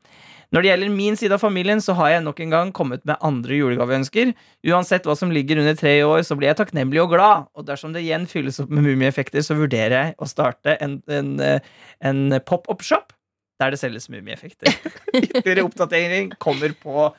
[0.51, 3.15] Når det gjelder min side av familien, så har jeg nok en gang kommet med
[3.23, 4.33] andre julegaveønsker.
[4.67, 7.47] Uansett hva som ligger under tre år, så blir jeg takknemlig og glad.
[7.55, 11.33] Og dersom det igjen fylles opp med mumieeffekter, så vurderer jeg å starte en, en,
[11.39, 13.15] eh, en pop-up-shop
[13.61, 14.73] der det selges mumieeffekter.
[15.13, 17.11] Ytterligere oppdatering kommer på,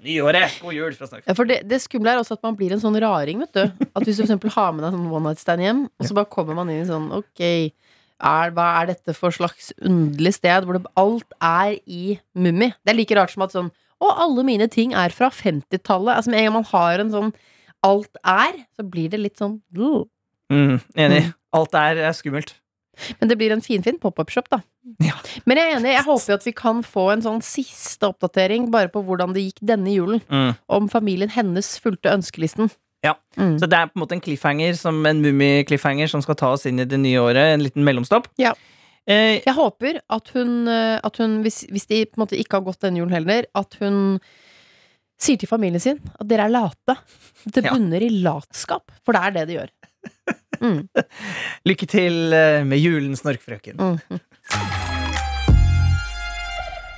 [0.00, 0.56] nyåret.
[0.62, 1.26] God jul for å snakke.
[1.28, 3.86] Ja, for det, det skumle er også at man blir en sånn raring, vet du.
[3.90, 6.16] At hvis du for eksempel har med deg sånn one night stand hjem, og så
[6.16, 7.42] bare kommer man inn i sånn Ok,
[8.20, 12.70] er, hva er dette for slags underlig sted hvor det, alt er i mummi?
[12.84, 16.14] Det er like rart som at sånn Å, alle mine ting er fra 50-tallet.
[16.14, 17.34] Altså Med en gang man har en sånn
[17.84, 19.58] alt er, så blir det litt sånn
[20.50, 21.20] Mm, enig.
[21.54, 22.56] Alt er, er skummelt.
[23.20, 24.60] Men det blir en finfin pop-up-shop, da.
[25.04, 25.14] Ja.
[25.48, 28.68] Men jeg er enig, jeg håper jo at vi kan få en sånn siste oppdatering
[28.72, 30.22] bare på hvordan det gikk denne julen.
[30.32, 30.54] Mm.
[30.78, 32.72] Om familien hennes fulgte ønskelisten.
[33.02, 33.14] Ja.
[33.36, 33.54] Mm.
[33.58, 36.66] Så det er på en måte en cliffhanger som en mummi-cliffhanger som skal ta oss
[36.68, 37.54] inn i det nye året.
[37.54, 38.26] En liten mellomstopp.
[38.40, 38.52] Ja.
[39.08, 42.58] Eh, Jeg håper at hun, eh, at hun hvis, hvis de på en måte ikke
[42.60, 44.18] har gått denne julen heller, at hun
[45.20, 46.96] sier til familien sin at dere er late.
[47.46, 47.72] Det Ja.
[47.72, 49.70] bunner i latskap, for det er det det gjør.
[50.60, 50.88] Mm.
[51.64, 53.78] lykke til eh, med julen, Snorkfrøken.
[53.80, 54.20] Mm.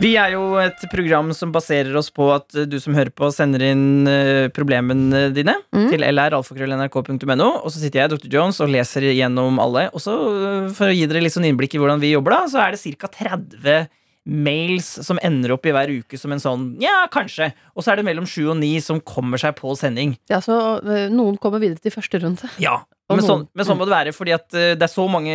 [0.03, 3.29] Vi er jo et program som baserer oss på at eh, du som hører på,
[3.35, 5.87] sender inn eh, problemene dine Mm.
[5.93, 7.47] til lralfakrøll.nrk.no.
[7.63, 8.29] Og så sitter jeg, Dr.
[8.35, 9.87] Jones, og leser gjennom alle.
[9.95, 12.41] Og så, eh, for å gi dere litt sånn innblikk i hvordan vi jobber, da,
[12.51, 13.09] så er det ca.
[13.15, 13.89] 30
[14.29, 17.49] mails som ender opp i hver uke som en sånn ja, kanskje.
[17.75, 20.15] Og så er det mellom sju og ni som kommer seg på sending.
[20.31, 22.51] Ja, så eh, noen kommer videre til første runde.
[22.63, 22.81] Ja,
[23.13, 25.35] men sånn, men sånn må det være, fordi at eh, det er så mange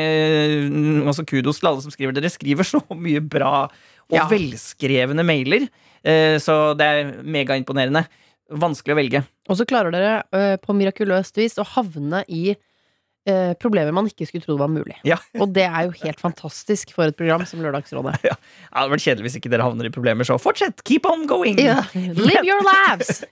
[0.72, 2.16] mm, altså Kudos til alle som skriver.
[2.16, 4.24] Dere skriver så mye bra og Ja.
[4.32, 5.68] velskrevne mailer.
[6.08, 8.06] eh, Så det er megaimponerende.
[8.48, 9.20] Vanskelig å velge.
[9.52, 12.54] Og så klarer dere på mirakuløst vis å havne i
[13.30, 14.96] eh, problemer man ikke skulle tro var mulig.
[15.08, 15.20] Ja.
[15.42, 18.18] Og det er jo helt fantastisk for et program som Lørdagsrådet.
[18.28, 20.82] Ja, det hadde vært kjedelig hvis ikke dere havner i problemer, så fortsett!
[20.88, 21.60] Keep on going!
[21.62, 21.80] Ja.
[21.96, 23.24] Live your lives!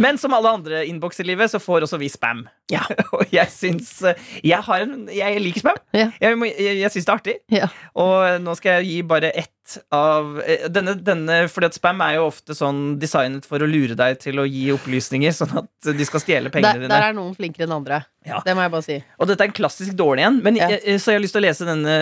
[0.00, 2.44] Men som alle andre innboks i livet, så får også vi spam.
[2.72, 2.82] Ja.
[3.16, 5.80] Og jeg syns eh, Jeg, en, jeg liker spam.
[5.96, 6.10] Ja.
[6.22, 7.38] Jeg, jeg, jeg syns det er artig.
[7.52, 7.70] Ja.
[7.98, 9.54] Og nå skal jeg gi bare ett
[9.94, 13.96] av eh, denne, denne, fordi at spam er jo ofte sånn designet for å lure
[13.98, 16.92] deg til å gi opplysninger, sånn at de skal stjele pengene Der, dine.
[16.94, 18.02] der er noen flinkere enn andre.
[18.26, 18.42] Ja.
[18.44, 18.96] Det må jeg bare si.
[19.16, 20.42] Og dette er en klassisk dårlig en.
[20.44, 20.66] Men Ja.
[20.74, 21.94] jeg, så jeg har lyst til å lese denne,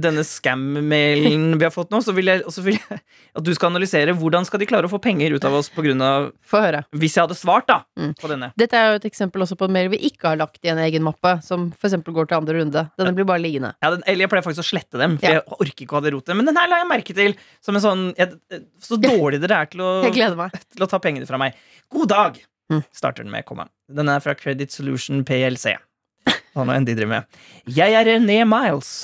[0.00, 2.00] denne scam-mailen vi har fått nå.
[2.04, 3.00] Så vil jeg, så vil jeg
[3.36, 6.80] at du skal analysere hvordan skal de klare å få penger ut av oss høre.
[6.96, 8.12] Hvis jeg hadde svart da Mm.
[8.20, 8.50] på denne.
[8.60, 10.78] Dette er jo et eksempel også på en mail vi ikke har lagt i en
[10.78, 12.82] egen mappe, som eksempel går til andre runde.
[12.98, 13.70] Denne blir bare liggende.
[13.82, 16.04] Ja, den, eller jeg pleier faktisk å slette dem, for jeg orker ikke å ha
[16.04, 16.36] det rotet.
[16.36, 18.36] Men den her la jeg merke til som en sånn jeg,
[18.82, 21.56] Så dårlig dere er til å, til å ta pengene fra meg.
[21.92, 22.38] God dag!
[22.72, 22.80] Mm.
[22.94, 23.68] Starter den med komma.
[23.86, 25.76] Den er fra Credit Solution PLC.
[26.56, 27.42] Hva nå enn de driver med.
[27.70, 28.94] Jeg er René Miles.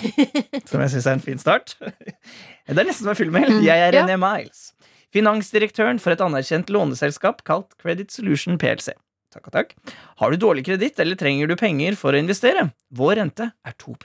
[0.68, 1.76] Som jeg syns er en fin start.
[1.80, 3.48] Det er nesten som en filmmail.
[3.56, 4.02] Mm, Jeg er ja.
[4.02, 4.70] René Miles.
[5.14, 8.92] Finansdirektøren for et anerkjent låneselskap kalt Credit Solution PLC.
[9.34, 9.72] Takk og takk.
[10.20, 12.68] Har du dårlig kreditt eller trenger du penger for å investere?
[12.94, 13.96] Vår rente er 2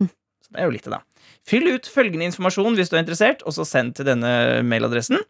[0.00, 0.08] Mm.
[0.08, 1.00] Så det er jo lite, da.
[1.46, 5.20] Fyll ut følgende informasjon hvis du er interessert, og så send til denne mailadressen.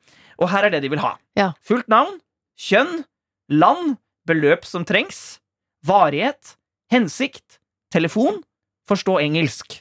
[0.40, 1.14] Og her er det de vil ha.
[1.38, 1.51] Ja.
[1.66, 2.18] Fullt navn,
[2.61, 3.05] kjønn,
[3.53, 3.97] land,
[4.28, 5.38] beløp som trengs,
[5.86, 6.57] varighet,
[6.92, 7.61] hensikt,
[7.94, 8.42] telefon,
[8.88, 9.80] forstå engelsk.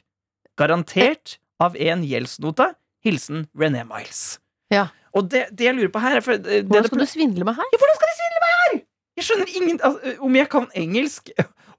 [0.60, 2.74] Garantert av en gjeldsnota.
[3.06, 4.40] Hilsen René Miles.
[4.74, 4.88] Ja.
[5.16, 7.48] Og det, det jeg lurer på her er for, det, Hvordan det, skal du svindle
[7.48, 7.68] meg her?
[7.72, 8.80] ja, hvordan skal de svindle meg her?!
[9.16, 11.30] Jeg skjønner ingen altså, Om jeg kan engelsk,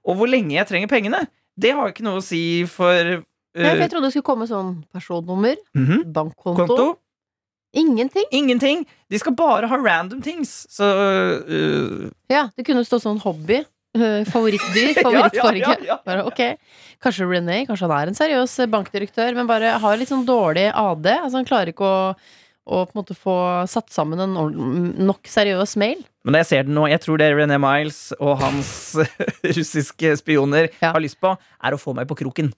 [0.07, 1.19] og hvor lenge jeg trenger pengene,
[1.59, 3.19] det har ikke noe å si for
[3.57, 6.07] Ja, for jeg trodde det skulle komme sånn personnummer, mhm.
[6.13, 6.87] bankkonto konto.
[7.77, 8.25] Ingenting.
[8.31, 8.85] Ingenting.
[9.09, 10.65] De skal bare ha random things.
[10.69, 13.63] Så uh, Ja, det kunne stå sånn hobby.
[13.97, 15.61] øh, Favorittdyr, favorittfarge.
[15.61, 16.23] Ja, ja, ja, ja.
[16.27, 16.41] Ok,
[17.03, 21.07] Kanskje René kanskje han er en seriøs bankdirektør, men bare har litt sånn dårlig AD.
[21.19, 22.13] Altså Han klarer ikke å,
[22.65, 23.37] å på en måte få
[23.69, 24.37] satt sammen en
[25.05, 26.01] nok seriøs mail.
[26.25, 28.71] Men jeg ser den nå, jeg tror det René Miles og hans
[29.57, 32.49] russiske spioner har lyst på, er å få meg på kroken.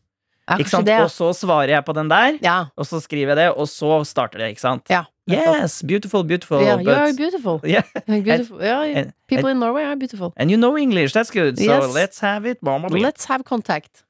[0.49, 1.03] Ja.
[1.03, 2.57] Og så svarer jeg på den der, Ja.
[2.75, 4.49] og så skriver jeg det, og så starter det.
[4.55, 4.85] ikke sant?
[4.89, 5.03] ja.
[5.29, 6.57] Yes, beautiful, beautiful.
[6.63, 7.59] Yeah, you are beautiful.
[7.69, 8.57] yeah, beautiful.
[8.63, 10.33] Yeah, and- people in Norway are beautiful.
[10.35, 11.59] and you know English, that's good.
[11.59, 11.93] So Yes.
[11.93, 12.57] let's have it.
[12.63, 12.79] Blah.
[12.89, 14.01] Let's have contact.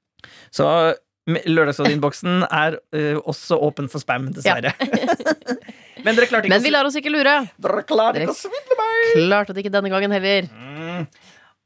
[0.49, 0.95] Så
[1.27, 4.71] lørdagsrådinnboksen er uh, også åpen for spam, dessverre.
[6.05, 7.35] Men dere klarte ikke Men vi lar oss ikke lure.
[7.59, 9.09] dere klarte ikke å svindle meg!
[9.19, 10.47] Klarte det ikke denne gangen heller.
[10.47, 11.03] Mm.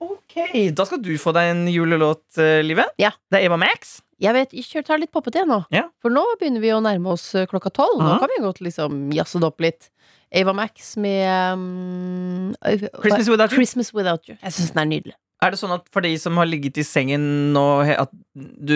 [0.03, 0.35] Ok,
[0.75, 2.87] da skal du få deg en julelåt, Livet Live.
[2.99, 3.13] Ja.
[3.31, 3.99] Det er Eva Max.
[4.21, 5.61] Jeg vet, kjør tar litt poppete igjen nå.
[5.73, 5.87] Ja.
[6.03, 8.01] For nå begynner vi å nærme oss eh, klokka tolv.
[8.01, 9.89] Nå kan vi godt liksom jazze det opp litt.
[10.33, 13.57] Ava Max med um, Christmas Without You.
[13.59, 14.35] Christmas Without You.
[14.41, 15.15] Jeg syns den er nydelig.
[15.43, 17.65] Er det sånn at for de som har ligget i sengen nå,
[17.99, 18.75] at du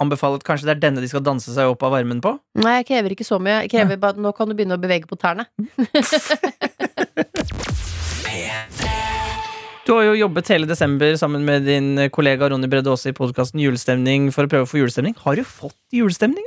[0.00, 2.32] anbefaler at kanskje det er denne de skal danse seg opp av varmen på?
[2.62, 3.60] Nei, jeg krever ikke så mye.
[3.66, 5.44] Jeg krever bare at nå kan du begynne å bevege på tærne.
[9.86, 13.60] Du har jo jobbet hele desember sammen med din kollega Ronny Bredde Aase i podkasten
[13.62, 15.14] Julestemning for å prøve å få julestemning.
[15.22, 16.42] Har du fått julestemning?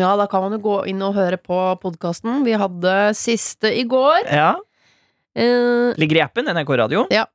[0.00, 2.40] Ja, da kan man jo gå inn og høre på podkasten.
[2.48, 4.32] Vi hadde siste i går.
[4.32, 4.54] Ja.
[5.36, 7.04] Uh, Ligger i appen NRK Radio.
[7.12, 7.26] Ja.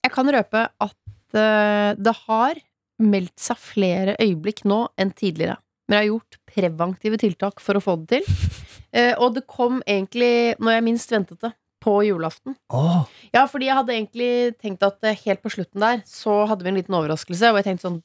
[0.00, 0.96] jeg kan røpe at
[1.36, 2.64] uh, det har
[3.04, 5.60] meldt seg flere øyeblikk nå enn tidligere.
[5.84, 8.52] Men jeg har gjort preventive tiltak for å få det til.
[8.96, 11.52] Uh, og det kom egentlig når jeg minst ventet det.
[11.82, 12.54] På julaften.
[12.70, 13.02] Oh.
[13.34, 14.30] Ja, fordi jeg hadde egentlig
[14.62, 17.66] tenkt at eh, helt på slutten der så hadde vi en liten overraskelse, og jeg
[17.72, 18.00] tenkte sånn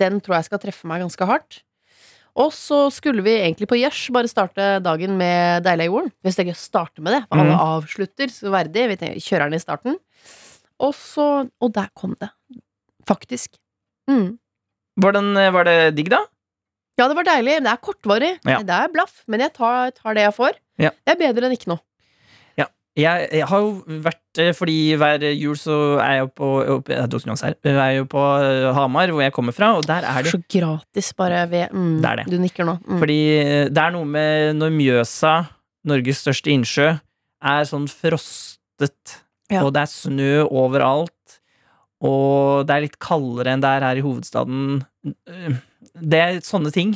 [0.00, 1.60] Den tror jeg skal treffe meg ganske hardt.
[2.34, 6.10] Og så skulle vi egentlig på gjørs bare starte dagen med Deilig er jorden.
[6.24, 7.60] Hvis det er gøy å starte med det, for alle Mhm.
[7.76, 8.88] avslutter så verdig.
[8.90, 9.98] Vi tenker, kjører den i starten.
[10.80, 12.30] Og så Og der kom det.
[13.06, 13.54] Faktisk.
[14.10, 14.38] Mm.
[14.98, 16.24] Var, den, var det digg, da?
[16.98, 17.60] Ja, det var deilig.
[17.62, 18.32] Det er kortvarig.
[18.46, 18.58] Ja.
[18.62, 19.22] Det er blaff.
[19.28, 20.58] Men jeg tar, tar det jeg får.
[20.78, 20.90] Ja.
[21.06, 21.80] Det er bedre enn ikke noe.
[22.94, 26.50] Jeg, jeg har jo vært eh, Fordi hver jul så er jeg jo på
[26.92, 27.56] Jeg tok her.
[27.66, 30.38] Jeg er jo på eh, Hamar, hvor jeg kommer fra, og der er det Så
[30.46, 32.26] gratis bare ved mm, Det det.
[32.30, 32.76] Du nikker nå.
[32.86, 33.00] Mm.
[33.02, 35.34] Fordi eh, det er noe med når Mjøsa,
[35.90, 36.92] Norges største innsjø,
[37.44, 39.18] er sånn frostet,
[39.52, 39.60] Ja.
[39.66, 41.40] og det er snø overalt,
[42.00, 44.78] og det er litt kaldere enn det er her i hovedstaden
[46.00, 46.94] Det er sånne ting.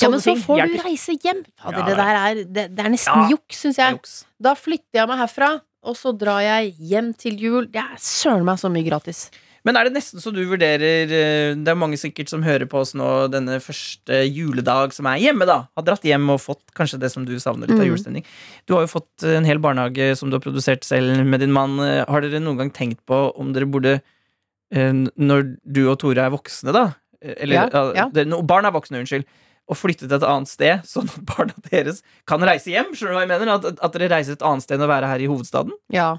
[0.00, 1.44] Ja, men så får du reise hjem.
[1.60, 3.28] Fader, Ja, det der er, det, det er nesten Ja.
[3.30, 3.92] juks, syns jeg.
[3.98, 4.24] Juks.
[4.40, 7.66] Da flytter jeg meg herfra, og så drar jeg hjem til jul.
[7.66, 9.30] Det er søren meg så mye gratis.
[9.64, 12.82] Men er det nesten så du vurderer eh, Det er mange sikkert som hører på
[12.82, 15.68] oss nå denne første juledag som er hjemme, da.
[15.74, 17.88] Har dratt hjem og fått kanskje det som du savner litt av Mm.
[17.88, 18.24] julestemning.
[18.68, 21.78] Du har jo fått en hel barnehage som du har produsert selv med din mann.
[21.78, 24.02] Har dere noen gang tenkt på om dere burde
[24.70, 26.84] eh, Når du og Tore er voksne, da
[27.22, 29.24] eh, Eller Ja, ja, barn er voksne, unnskyld.
[29.70, 32.92] Og flytte til et annet sted, sånn at barna deres kan reise hjem?
[32.92, 33.52] Skjønner du hva jeg mener?
[33.56, 35.72] At, at dere reiser et annet sted enn å være her i hovedstaden?
[35.94, 36.10] Ja.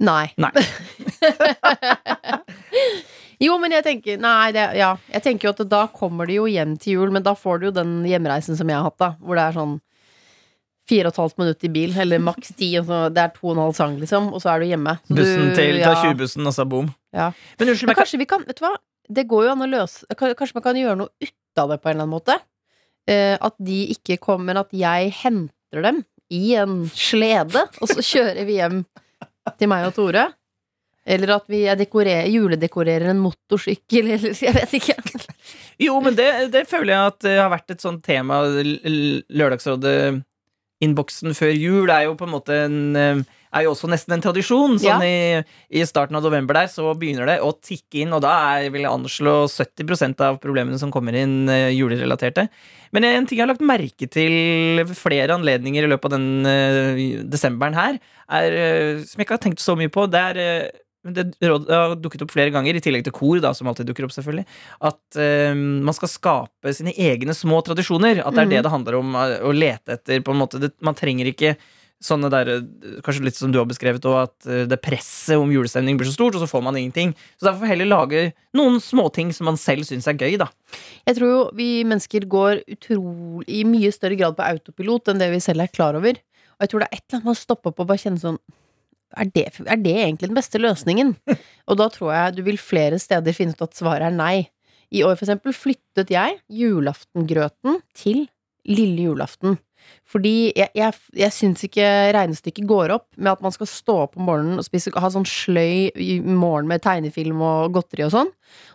[0.00, 0.30] Nei.
[0.40, 0.52] Nei.
[3.40, 4.90] Jo, men jeg tenker Nei, det, ja.
[5.14, 7.70] Jeg tenker jo at da kommer de jo hjem til jul, men da får du
[7.70, 9.14] jo den hjemreisen som jeg har hatt, da.
[9.16, 9.78] Hvor det er sånn
[10.90, 12.72] fire og et halvt minutt i bil, eller maks ti.
[12.74, 14.96] Det er to og en halv sang, liksom, og så er du hjemme.
[15.06, 15.94] Så Bussen du, til ja.
[16.02, 16.90] 20-bussen, og så boom.
[17.16, 17.30] Ja.
[17.60, 18.74] Men unnskyld meg, kanskje vi kan Vet du hva?
[19.10, 21.32] Det går jo an å løse Kanskje man kan gjøre noe ut
[21.62, 22.34] av det på en eller annen måte.
[23.10, 25.98] Eh, at de ikke kommer, at jeg henter dem
[26.30, 28.78] i en slede, og så kjører vi hjem
[29.58, 30.24] til meg og Tore.
[31.10, 34.94] Eller at vi dekorerer, juledekorerer en motorsykkel, eller jeg vet ikke.
[35.80, 38.42] Jo, men det, det føler jeg at det har vært et sånt tema.
[38.44, 44.24] Lørdagsrådet-innboksen før jul er jo på en måte en eh, er jo også nesten en
[44.24, 44.76] tradisjon.
[44.80, 45.40] Sånn i,
[45.74, 48.86] I starten av november der så begynner det å tikke inn, og da er, vil
[48.86, 52.46] jeg anslå 70% av problemene som kommer inn, eh, julerelaterte.
[52.94, 57.02] Men en ting jeg har lagt merke til flere anledninger i løpet av den uh,
[57.30, 57.98] desemberen her,
[58.30, 61.94] er, uh, som jeg ikke har tenkt så mye på, det er uh, det har
[61.96, 64.44] dukket opp flere ganger, i tillegg til kor, da, som alltid dukker opp, selvfølgelig,
[64.84, 68.20] at uh, man skal skape sine egne små tradisjoner.
[68.20, 70.20] At det er det det handler om, å lete etter.
[70.26, 70.60] på en måte.
[70.60, 71.54] Det, man trenger ikke
[72.00, 72.50] sånne der,
[73.04, 76.36] kanskje litt som du har beskrevet, at eh, det presset om julestemning blir så stort,
[76.36, 77.12] og så får man ingenting.
[77.36, 78.22] Så derfor heller lage
[78.56, 80.48] noen småting som man selv syns er gøy, da.
[81.08, 85.30] Jeg tror jo vi mennesker går utrolig i mye større grad på autopilot enn det
[85.34, 86.16] vi selv er klar over.
[86.56, 88.22] Og jeg tror det er et eller annet med å stoppe opp og bare kjenne
[88.22, 88.40] sånn
[89.18, 91.16] er det, er det egentlig den beste løsningen?
[91.68, 94.50] Og da tror jeg du vil flere steder finne ut at svaret er nei.
[94.94, 98.28] I år for eksempel flyttet jeg julaftengrøten til
[98.70, 99.58] lille julaften.
[100.10, 101.86] Fordi jeg, jeg, jeg syns ikke
[102.16, 105.26] regnestykket går opp med at man skal stå opp om morgenen og spise, ha sånn
[105.28, 108.32] sløy i morgen med tegnefilm og godteri og sånn.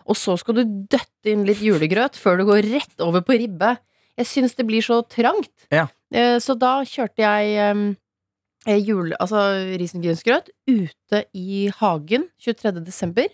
[0.08, 0.64] Og så skal du
[0.96, 3.74] døtte inn litt julegrøt før du går rett over på ribbe.
[4.16, 5.52] Jeg syns det blir så trangt.
[5.74, 5.88] Ja.
[6.14, 7.82] Eh, Så da kjørte jeg em,
[8.66, 9.42] eh, jule, altså
[9.76, 12.80] risengrynsgrøt ute i hagen 23.
[12.86, 13.28] desember.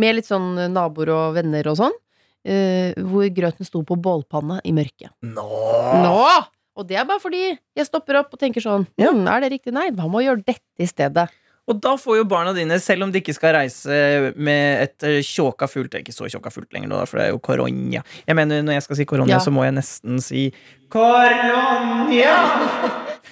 [0.00, 1.92] Med litt sånn naboer og venner og sånn.
[2.48, 5.12] eh, Hvor grøten sto på bålpanne i mørket.
[5.22, 5.44] Nå!
[6.00, 6.16] Nå!
[6.76, 7.42] Og det er bare fordi
[7.76, 9.10] jeg stopper opp og tenker sånn Ja.
[9.12, 9.72] hm, Er det riktig?
[9.76, 11.28] Nei, hva med å gjøre dette i stedet?
[11.70, 15.20] Og da får jo barna dine, selv om de ikke skal reise med et eh,
[15.22, 18.02] tjåka fullt ikke så tjåka fullt lenger da, for det er jo koronia.
[18.26, 19.38] Jeg mener, når jeg skal si koronia, Ja.
[19.44, 20.48] så må jeg nesten si
[20.90, 22.34] koronia!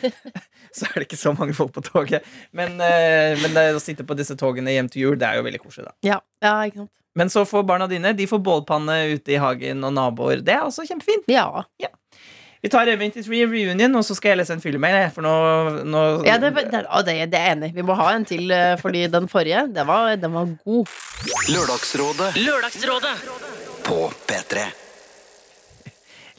[0.76, 2.22] så er det ikke så mange folk på toget.
[2.54, 5.46] Men, eh, men det å sitte på disse togene hjem til jul, det er jo
[5.48, 5.94] veldig koselig, da.
[6.06, 6.92] Ja, ja ikke sant?
[7.18, 10.44] Men så får barna dine De får bålpanne ute i hagen og naboer.
[10.46, 11.26] Det er også kjempefint.
[11.26, 11.64] Ja.
[11.82, 11.90] Ja.
[12.60, 14.98] Vi tar Eventyrs reunion, og så skal jeg lese en fyllemail.
[15.14, 15.32] For nå,
[15.88, 17.70] nå ja det, det, det, det er jeg enig.
[17.76, 20.92] Vi må ha en til, eh, fordi den forrige, den var, den var god.
[21.48, 23.14] Lørdagsrådet Lørdagsrådet.
[23.86, 24.66] på P3.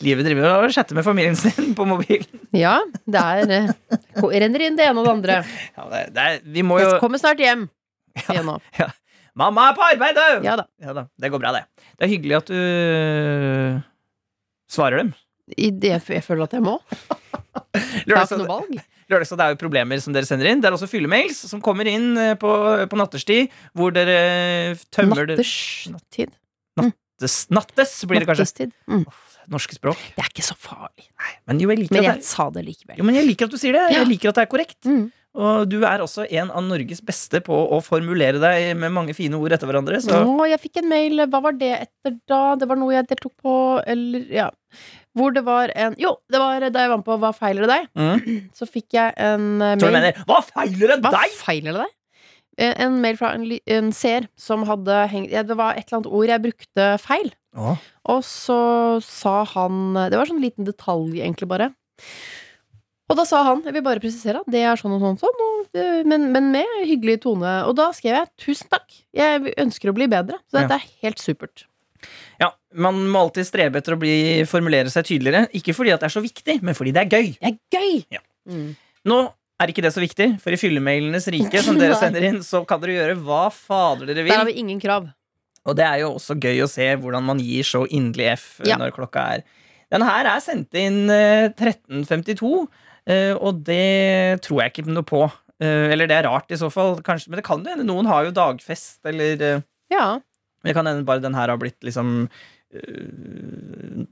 [0.01, 2.41] Livet driver og chatter med familien sin på mobilen.
[2.57, 3.73] Ja, det er eh,
[4.21, 5.41] Renner inn det ene og det andre.
[5.77, 7.67] Ja, det, det er, vi må jo Jeg kommer snart hjem.
[8.27, 8.43] Ja,
[8.77, 8.89] ja.
[9.37, 10.45] Mamma er på arbeid, du!
[10.45, 10.65] Ja da.
[10.83, 11.63] Ja da, Det går bra, det.
[11.95, 13.81] Det er hyggelig at du
[14.71, 15.13] svarer dem.
[15.57, 16.77] I det, jeg føler at jeg må.
[18.07, 18.77] Jeg har ikke noe valg.
[19.11, 20.61] Lørdags, det er jo problemer som dere sender inn.
[20.63, 22.51] Det er også fyllemails som kommer inn eh, på,
[22.87, 26.31] på natterstid, hvor dere tømmer Natterstid.
[26.79, 28.69] Nattes, nattes blir det kanskje.
[28.89, 29.03] Mm.
[29.51, 29.99] Norske språk.
[30.15, 31.09] Det er ikke så farlig.
[31.49, 32.97] Men jo, jeg Men at, jeg sa det likevel.
[33.01, 33.83] jo, men jeg liker at du sier det.
[33.97, 34.79] Jeg liker at det er korrekt.
[34.87, 35.09] Mm.
[35.41, 39.37] Og du er også en av Norges beste på å formulere deg med mange fine
[39.39, 40.01] ord etter hverandre.
[40.03, 41.23] Så Nå, jeg fikk en mail.
[41.31, 42.41] Hva var det etter da?
[42.59, 43.53] Det var noe jeg deltok på,
[43.93, 44.49] eller ja.
[45.17, 47.71] Hvor det var en Jo, det var da jeg var med på Hva feiler det
[47.73, 47.87] deg?
[47.99, 48.49] mm.
[48.57, 49.97] Så fikk jeg en eh, du mail.
[49.97, 51.35] mener Hva feiler det Hva deg?!
[51.39, 51.95] feiler det deg?
[52.61, 53.45] Eh, En mail fra en,
[53.75, 57.31] en seer som hadde hengt ja, Det var et eller annet ord jeg brukte feil.
[57.55, 57.75] Oh.
[58.11, 58.59] Og så
[59.03, 59.81] sa han
[60.11, 61.71] Det var sånn liten detalj, egentlig, bare.
[63.11, 65.41] Og da sa han Jeg vil bare presisere at det er sånn og sånn, sånn
[65.47, 67.51] og, men, men med hyggelig tone.
[67.67, 70.39] Og da skrev jeg 'tusen takk, jeg ønsker å bli bedre'.
[70.47, 71.65] Så dette er helt supert.
[72.41, 74.13] Ja, Man må alltid strebe etter å bli,
[74.49, 75.47] formulere seg tydeligere.
[75.57, 77.31] Ikke fordi at det er så viktig, men fordi det er gøy.
[77.41, 78.03] Det er gøy!
[78.15, 78.21] Ja.
[78.49, 78.69] Mm.
[79.11, 79.17] Nå
[79.61, 82.81] er ikke det så viktig, for i fyllemailenes rike som dere sender inn, så kan
[82.81, 84.31] dere gjøre hva fader dere vil.
[84.33, 85.09] Der har vi ingen krav.
[85.69, 88.71] Og det er jo også gøy å se hvordan man gir så inderlig F eh,
[88.71, 88.79] Ja.
[88.81, 89.43] når klokka er
[89.93, 92.49] Den her er sendt inn eh, 13.52,
[93.11, 95.21] eh, og det tror jeg ikke noe på.
[95.61, 97.85] Eh, Eller det er rart i så fall, kanskje, men det kan jo hende.
[97.85, 99.61] Noen har jo dagfest, eller eh,
[100.61, 100.69] Ja.
[100.69, 104.05] Det kan hende bare den her har blitt liksom øh,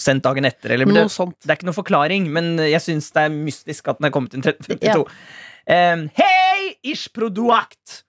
[0.00, 1.36] sendt dagen etter, eller det, sånt.
[1.42, 4.34] det er ikke noen forklaring, men jeg syns det er mystisk at den er kommet
[4.36, 5.04] inn 1352.
[5.04, 5.94] Ja.
[5.94, 8.02] Um, Hei, ish-produkt!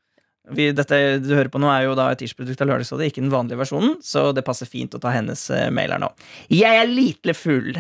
[0.54, 3.34] Vi, dette du hører på nå, er jo da et ish-produkt av Lørdagsrådet, ikke den
[3.34, 6.12] vanlige versjonen, så det passer fint å ta hennes uh, mail her nå.
[6.54, 7.72] Jeg er litle full.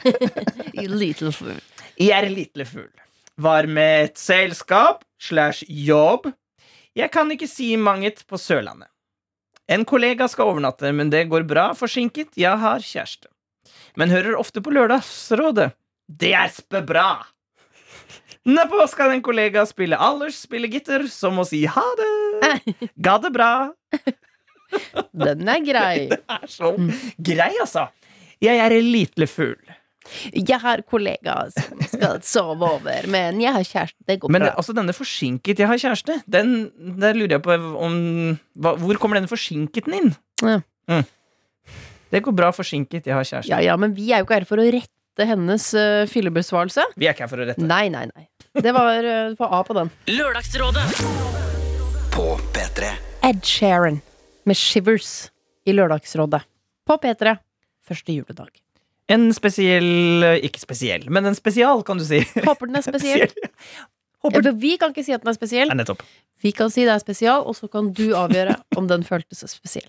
[1.00, 1.58] Little full.
[1.98, 2.90] Jeg er litle full.
[3.40, 6.30] Var med et selskap slash jobb.
[6.96, 8.89] Jeg kan ikke si manget på Sørlandet.
[9.70, 12.32] En kollega skal overnatte, men det går bra forsinket.
[12.38, 13.30] Jeg har kjæreste.
[13.98, 15.70] Men hører ofte på Lørdagsrådet.
[16.10, 17.10] Det er spebra!
[18.48, 22.54] Nedpå skal en kollega spille alders, spille gitter, som må si ha det.
[23.04, 23.50] Ga det bra.
[25.12, 25.96] Den er grei.
[26.10, 26.72] Det er så
[27.18, 27.86] grei, altså.
[28.40, 29.58] Jeg er litle full.
[30.32, 33.98] Jeg har kollegaer som skal sove over, men jeg har kjæreste.
[34.08, 34.54] Det går Men bra.
[34.56, 39.20] altså, denne forsinket 'jeg har kjæreste', den, der lurer jeg på om hva, Hvor kommer
[39.20, 40.14] denne forsinketen inn?
[40.42, 40.60] Ja.
[40.88, 41.04] Mm.
[42.10, 43.50] Det går bra forsinket 'jeg har kjæreste'.
[43.52, 46.82] Ja, ja, men vi er jo ikke her for å rette hennes uh, fyllebesvarelse.
[46.96, 47.60] Vi er ikke her for å rette.
[47.62, 48.26] Nei, nei, nei.
[48.56, 49.90] Det var uh, på A på den.
[50.08, 50.86] Lørdagsrådet.
[52.10, 52.88] På P3.
[53.22, 54.00] Ed Sheeran
[54.48, 55.28] med Shivers
[55.68, 56.40] i Lørdagsrådet.
[56.88, 57.36] På P3
[57.86, 58.48] første juledag.
[59.10, 62.22] En spesiell Ikke spesiell, men en spesial, kan du si.
[62.48, 63.32] Håper den er spesiell.
[64.24, 64.44] Håper...
[64.44, 65.70] Ja, vi kan ikke si at den er spesiell.
[65.72, 65.86] Nei.
[66.44, 69.88] Vi kan si det er spesial, og så kan du avgjøre om den føltes spesiell.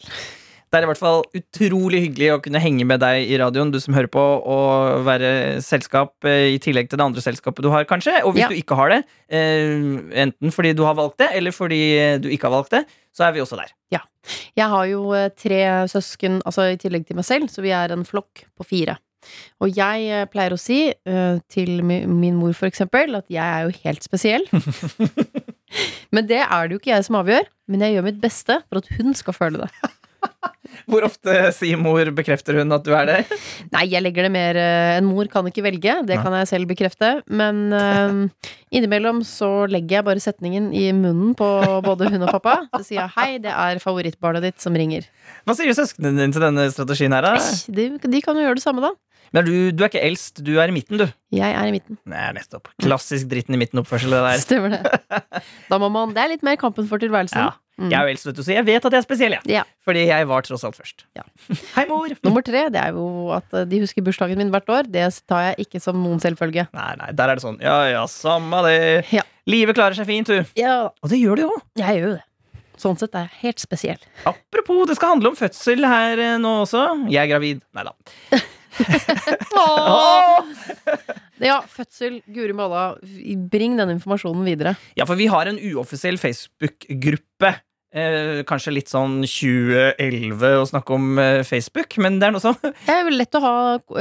[0.72, 3.80] Det er i hvert fall utrolig hyggelig å kunne henge med deg i radioen, du
[3.84, 7.84] som hører på, og være selskap eh, i tillegg til det andre selskapet du har,
[7.90, 8.22] kanskje.
[8.24, 8.48] Og hvis Ja.
[8.48, 9.02] du ikke har det,
[9.36, 9.76] eh,
[10.24, 11.82] enten fordi du har valgt det, eller fordi
[12.24, 13.76] du ikke har valgt det, så er vi også der.
[13.92, 14.00] Ja.
[14.56, 15.60] Jeg har jo eh, tre
[15.92, 18.96] søsken altså i tillegg til meg selv, så vi er en flokk på fire.
[19.62, 23.68] Og jeg eh, pleier å si uh, til min mor for eksempel at jeg er
[23.68, 24.48] jo helt spesiell.
[26.16, 27.50] men det er det jo ikke jeg som avgjør.
[27.72, 29.92] Men jeg gjør mitt beste for at hun skal føle det.
[30.90, 33.18] Hvor ofte sier mor, bekrefter hun at du er det?
[33.76, 36.70] Nei, jeg legger det mer enn En mor kan ikke velge, det kan jeg selv
[36.70, 37.12] bekrefte.
[37.30, 41.48] Men uh, innimellom så legger jeg bare setningen i munnen på
[41.86, 42.58] både hun og pappa.
[42.78, 45.08] Så sier jeg hei, det er favorittbarnet ditt som ringer.
[45.46, 47.38] Hva sier søsknene dine til denne strategien her, da?
[47.72, 48.94] De, de kan jo gjøre det samme, da.
[49.32, 51.06] Men du, du er ikke eldst, du er i midten, du.
[51.32, 51.96] Jeg er i midten.
[52.10, 52.68] Nei, nettopp.
[52.84, 54.42] Klassisk dritten i midten-oppførsel, det der.
[54.44, 55.22] Stemmer det.
[55.72, 57.40] Da må man, det er litt mer kampen for tilværelsen.
[57.40, 57.54] Ja.
[57.90, 59.44] Jeg er jo eldst, vet du, så jeg vet at jeg er spesiell, jeg.
[59.50, 59.64] Ja.
[59.88, 61.06] Fordi jeg var tross alt først.
[61.18, 61.24] Ja.
[61.76, 62.14] Hei, mor!
[62.28, 63.06] Nummer tre det er jo
[63.36, 64.90] at eh, de husker bursdagen min hvert år.
[64.92, 66.68] Det tar jeg ikke som noen selvfølge.
[66.78, 67.58] Nei, nei, der er det sånn.
[67.64, 68.76] Ja, ja, samme det.
[69.16, 69.24] Ja.
[69.50, 70.44] Livet klarer seg fint, du.
[70.60, 71.56] Ja, Og det gjør det jo.
[71.82, 72.26] jeg gjør jo det.
[72.82, 74.02] Sånn sett er jeg helt spesiell.
[74.26, 76.86] Apropos, det skal handle om fødsel her eh, nå også.
[77.14, 77.62] Jeg er gravid.
[77.78, 77.94] Nei da.
[81.42, 82.20] Ja, fødsel.
[82.30, 82.96] Guri malla,
[83.52, 84.76] bring den informasjonen videre.
[84.98, 87.50] Ja, for vi har en uoffisiell Facebook-gruppe.
[87.92, 92.56] Eh, kanskje litt sånn 2011 å snakke om eh, Facebook, men det er noe sånn.
[92.88, 93.54] Det er jo lett å ha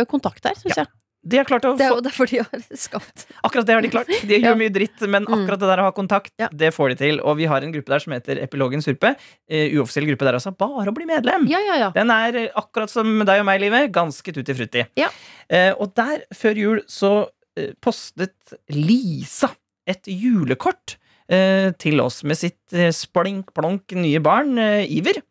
[0.07, 0.85] kontakt der, syns Ja.
[0.85, 0.93] jeg.
[1.23, 3.83] De har klart å Det er få jo derfor de har skapt Akkurat det har
[3.85, 4.09] de klart.
[4.09, 4.55] De gjør Ja.
[4.57, 5.35] mye dritt, men Mm.
[5.43, 6.49] akkurat det der å ha kontakt, Ja.
[6.49, 7.21] det får de til.
[7.21, 9.17] Og vi har en gruppe der som heter Epilogen Surpe.
[9.51, 10.55] Eh, uoffisiell gruppe der også.
[10.57, 11.45] Bare å bli medlem!
[11.51, 11.91] Ja, ja, ja.
[11.93, 13.91] Den er eh, akkurat som deg og meg, Livet.
[13.93, 14.87] Ganske tutti frutti.
[14.97, 15.11] Ja.
[15.51, 17.27] Eh, og der, før jul, så
[17.59, 19.51] eh, postet Lisa
[19.87, 20.97] et julekort
[21.31, 25.23] til oss med sitt eh, splink-plonk nye barn, eh, Iver.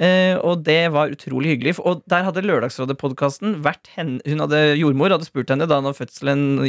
[0.00, 1.74] Eh, og det var utrolig hyggelig.
[1.84, 6.62] Og der hadde Lørdagsrådet-podkasten vært henne Hun hadde Jordmor hadde spurt henne da når fødselen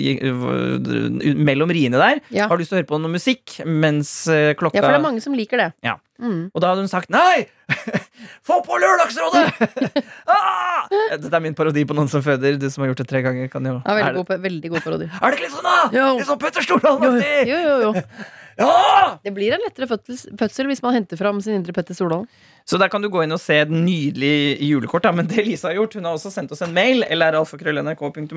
[1.39, 2.19] mellom riene der.
[2.35, 2.49] Ja.
[2.51, 4.99] Har du lyst til å høre på noe musikk mens eh, klokka ja, for det
[4.99, 5.71] er mange som liker det.
[5.85, 5.99] Ja.
[6.21, 6.51] Mm.
[6.53, 7.47] og da hadde hun sagt nei!
[8.45, 9.71] Få på Lørdagsrådet!
[10.29, 10.83] ah!
[11.15, 12.59] Dette er min parodi på noen som føder.
[12.61, 13.47] Du som har gjort det tre ganger.
[13.49, 13.79] Kan jo.
[13.79, 15.07] Ja, er, veldig, det, god, veldig god parodi.
[15.07, 15.79] er det ikke litt sånn, da?
[15.95, 16.11] Jo.
[16.19, 17.33] Litt sånn Petter Stordalen-aktig?
[17.49, 17.95] Jo, jo, jo.
[18.61, 19.17] Ja!
[19.25, 22.27] Det blir en lettere fødsel, hvis man henter fram sin indre Petter Stordalen.
[22.69, 25.05] Så der kan du gå inn og se et nydelig julekort.
[25.07, 25.13] Da.
[25.15, 27.03] Men det Lisa har gjort, hun har også sendt oss en mail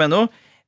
[0.04, 0.22] .no,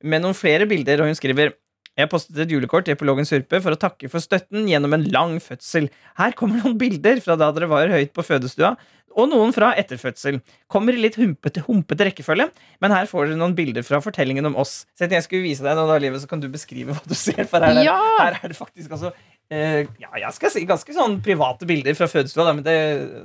[0.05, 1.55] med noen flere bilder, og hun skriver
[1.97, 5.39] jeg postet et julekort i Epilogen Surpe for å takke for støtten gjennom en lang
[5.41, 5.87] fødsel.
[6.19, 8.75] Her kommer noen bilder fra da dere var høyt på fødestua,
[9.17, 10.37] og noen fra etterfødsel.
[10.69, 12.51] Kommer i litt humpete, humpete rekkefølge,
[12.83, 14.83] men her får dere noen bilder fra fortellingen om oss.
[14.93, 17.15] Så jeg jeg skulle vise deg noe av livet, så kan du beskrive hva du
[17.17, 17.41] ser.
[17.49, 17.97] For her er, Ja!
[18.19, 19.09] her er det faktisk altså
[19.51, 22.77] eh, Ja, jeg skal si ganske sånn private bilder fra fødestua, da, men det,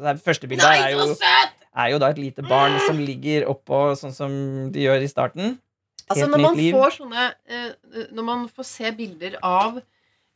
[0.03, 1.15] det første bildet Nei, er jo
[1.73, 4.33] er jo da et lite barn som ligger oppå sånn som
[4.73, 5.55] de gjør i starten.
[6.11, 6.75] Altså når man liv.
[6.77, 9.79] får sånne eh, Når man får se bilder av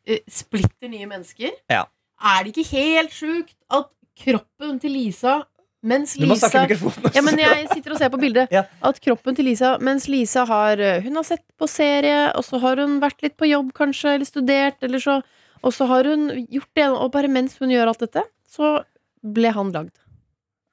[0.06, 1.84] eh, splitter nye mennesker, Ja.
[2.22, 5.42] er det ikke helt sjukt at kroppen til Lisa
[5.86, 8.50] mens Lisa ja, men jeg sitter og ser på bildet.
[8.56, 8.64] Ja.
[8.82, 12.58] At kroppen til Lisa Mens Lisa har eh, Hun har sett på serie, og så
[12.62, 15.20] har hun vært litt på jobb, kanskje, eller studert, eller så
[15.64, 18.80] Og så har hun gjort det, og bare mens hun gjør alt dette, så
[19.22, 19.94] ble han lagd.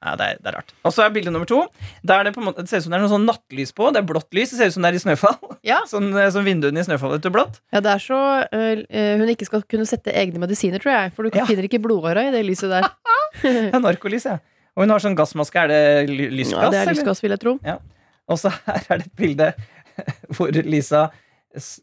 [0.03, 0.71] Ja, det er, det er rart.
[0.83, 1.61] Og så er bilde nummer to.
[2.03, 3.87] Der er det, på måte, det ser ut som det er noe sånn nattlys på.
[3.95, 4.51] Det er blått lys.
[4.51, 5.37] Det ser ut som det er i Snøfall.
[5.63, 5.77] Ja.
[5.91, 7.61] Sånn eh, som vinduene i Snøfall du, blått.
[7.71, 8.81] Ja, det er så øh,
[9.21, 11.13] hun ikke skal kunne sette egne medisiner, tror jeg.
[11.15, 11.45] For du Ja.
[11.47, 12.89] finner ikke blodåra i det lyset der.
[13.43, 14.35] Det er narkolys, ja.
[14.75, 15.63] Og hun har sånn gassmaske.
[15.63, 16.59] Er det lysgass?
[16.59, 17.21] Ja, det er eller?
[17.23, 17.53] vil jeg tro.
[17.65, 17.79] Ja.
[18.27, 19.47] Og så her er det et bilde
[20.35, 21.07] hvor Lisa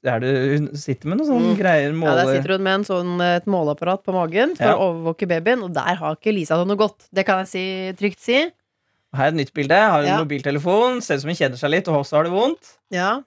[0.05, 2.15] Er det, hun sitter med noen sånne greier Ja.
[2.19, 4.75] Der sitter hun med en sånn, et måleapparat på magen for Ja.
[4.75, 7.07] å overvåke babyen, og der har ikke Lisa noe godt.
[7.15, 8.51] Det kan jeg si, trygt si.
[9.15, 9.75] Her er et nytt bilde.
[9.79, 10.19] Har en Ja.
[10.25, 11.01] mobiltelefon.
[11.03, 12.77] Ser ut som hun kjeder seg litt, og også har det vondt.
[12.91, 13.23] Ja.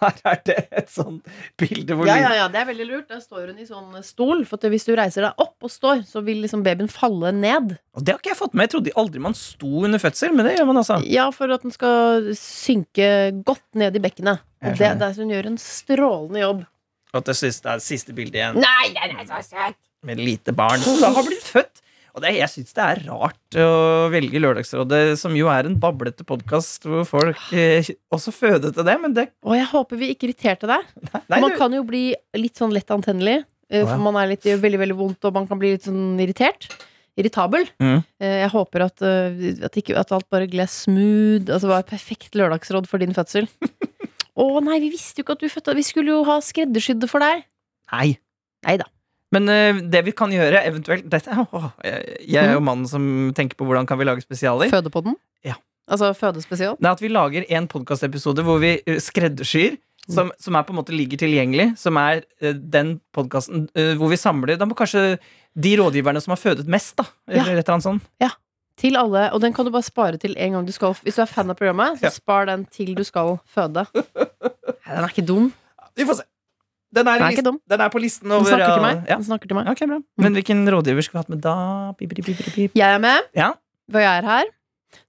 [0.00, 1.26] Her er det et sånt
[1.60, 3.08] bilde hvor Ja, ja, ja, det er veldig lurt.
[3.12, 6.22] Der står hun i sånn stol, for hvis du reiser deg opp og står, så
[6.26, 7.76] vil liksom babyen falle ned.
[7.96, 8.68] Og det har ikke jeg fått med.
[8.68, 11.00] Jeg trodde aldri man sto under fødsel, men det gjør man altså.
[11.10, 13.10] Ja, for at den skal synke
[13.46, 14.44] godt ned i bekkenet.
[14.66, 16.64] Og det, er der hun gjør en strålende jobb.
[17.16, 18.60] Og det er det siste bildet igjen.
[18.60, 19.80] Nei, den er så søtt!
[20.06, 21.82] med lite barn som da har blitt født.
[22.16, 23.64] Og det, jeg syns det er rart å
[24.08, 28.94] velge Lørdagsrådet, som jo er en bablete podkast hvor folk eh, også føder til det,
[29.02, 30.86] men det Å, jeg håper vi ikke irriterte deg.
[31.28, 32.06] Nei, man du, kan jo bli
[32.40, 33.42] litt sånn lett antennelig.
[33.68, 33.84] Eh.
[33.84, 36.70] For man er litt veldig, veldig vondt, og man kan bli litt sånn irritert.
[37.20, 37.68] Irritabel.
[37.84, 38.00] Mm.
[38.24, 41.52] Eh, Jeg håper at, eh, at, ikke, at alt bare gled smooth.
[41.52, 43.44] Altså var et perfekt lørdagsråd for din fødsel.
[44.40, 45.76] Å nei, vi visste jo ikke at du fødte.
[45.76, 47.44] Vi skulle jo ha skreddersydd det for deg.
[47.92, 48.14] Nei.
[48.64, 48.88] Neida.
[49.36, 53.06] Men uh, det vi kan gjøre, eventuelt dette, oh, jeg, jeg er jo mannen som
[53.36, 54.70] tenker på hvordan kan vi lage spesialer.
[54.72, 55.18] Fødepodden?
[55.46, 55.58] Ja.
[55.86, 56.78] Altså fødespesial?
[56.82, 59.76] Er at vi lager en podkastepisode hvor vi eh, skreddersyr.
[60.06, 61.72] Som, som er på en måte ligger tilgjengelig.
[61.82, 63.66] Som er uh, den podkasten
[63.98, 65.16] hvor vi samler Da må kanskje
[65.56, 67.06] de rådgiverne som har fødet mest, da.
[67.30, 68.10] Eller et eller annet sånt.
[68.22, 68.30] Ja.
[68.76, 71.22] Til alle, og den kan du bare spare til en gang du skal Hvis du
[71.24, 72.12] er fan av programmet, så Ja.
[72.12, 73.86] spar den til du skal føde.
[73.94, 75.52] Nei, Den er ikke dum.
[75.96, 76.26] Vi får se.
[76.94, 78.82] Den er, i Den er ikke listen- den er på listen Den over snakker til
[78.82, 79.08] meg.
[79.10, 79.16] Ja.
[79.18, 79.68] Snakker til meg.
[79.68, 79.98] Okay, bra.
[80.18, 81.56] Men hvilken rådgiver skulle vi hatt med da?
[81.98, 82.24] Bip, bip,
[82.54, 82.70] bip.
[82.74, 83.52] Jeg er med, Ja,
[83.90, 84.44] Hvor jeg er her.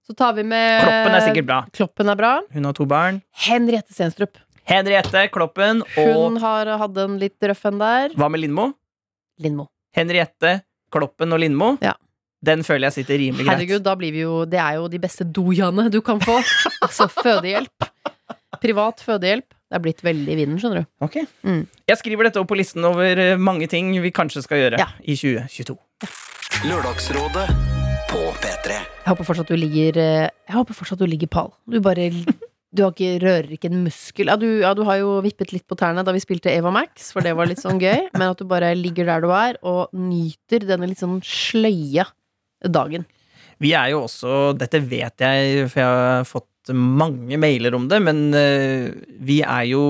[0.07, 1.65] Så tar vi med Kloppen er sikkert bra.
[1.73, 2.41] Kloppen er bra.
[2.53, 3.21] Hun har to barn.
[3.45, 4.37] Henriette Stenstrup.
[4.67, 8.09] Henriette Kloppen og Hun har hatt en litt røff en der.
[8.15, 8.73] Hva med Lindmo?
[9.39, 9.67] Lindmo.
[9.95, 10.61] Henriette
[10.91, 11.77] Kloppen og Lindmo.
[11.81, 11.93] Ja.
[12.43, 13.57] Den føler jeg sitter rimelig greit.
[13.57, 16.37] Herregud, da blir vi jo Det er jo de beste dojaene du kan få.
[16.85, 17.87] altså fødehjelp.
[18.61, 19.53] Privat fødehjelp.
[19.67, 20.89] Det er blitt veldig i vinden, skjønner du.
[21.03, 21.17] Ok.
[21.43, 21.63] Mm.
[21.91, 24.87] Jeg skriver dette opp på listen over eh, mange ting vi kanskje skal gjøre Ja.
[25.03, 25.75] i 2022.
[26.67, 27.47] Lørdagsrådet
[28.07, 28.77] på P3.
[28.77, 31.51] Jeg håper fortsatt du ligger eh, Jeg håper fortsatt du ligger pal.
[31.67, 32.07] Du bare
[32.77, 34.27] Du har ikke, rører ikke en muskel.
[34.31, 37.11] Ja du, ja, du har jo vippet litt på tærne da vi spilte Eva Max,
[37.15, 38.07] for det var litt sånn gøy.
[38.17, 42.07] Men at du bare ligger der du er, og nyter denne litt sånn sløye
[42.67, 43.05] dagen.
[43.63, 48.01] Vi er jo også Dette vet jeg, for jeg har fått mange mailer om det,
[48.03, 48.91] men eh,
[49.23, 49.83] vi er jo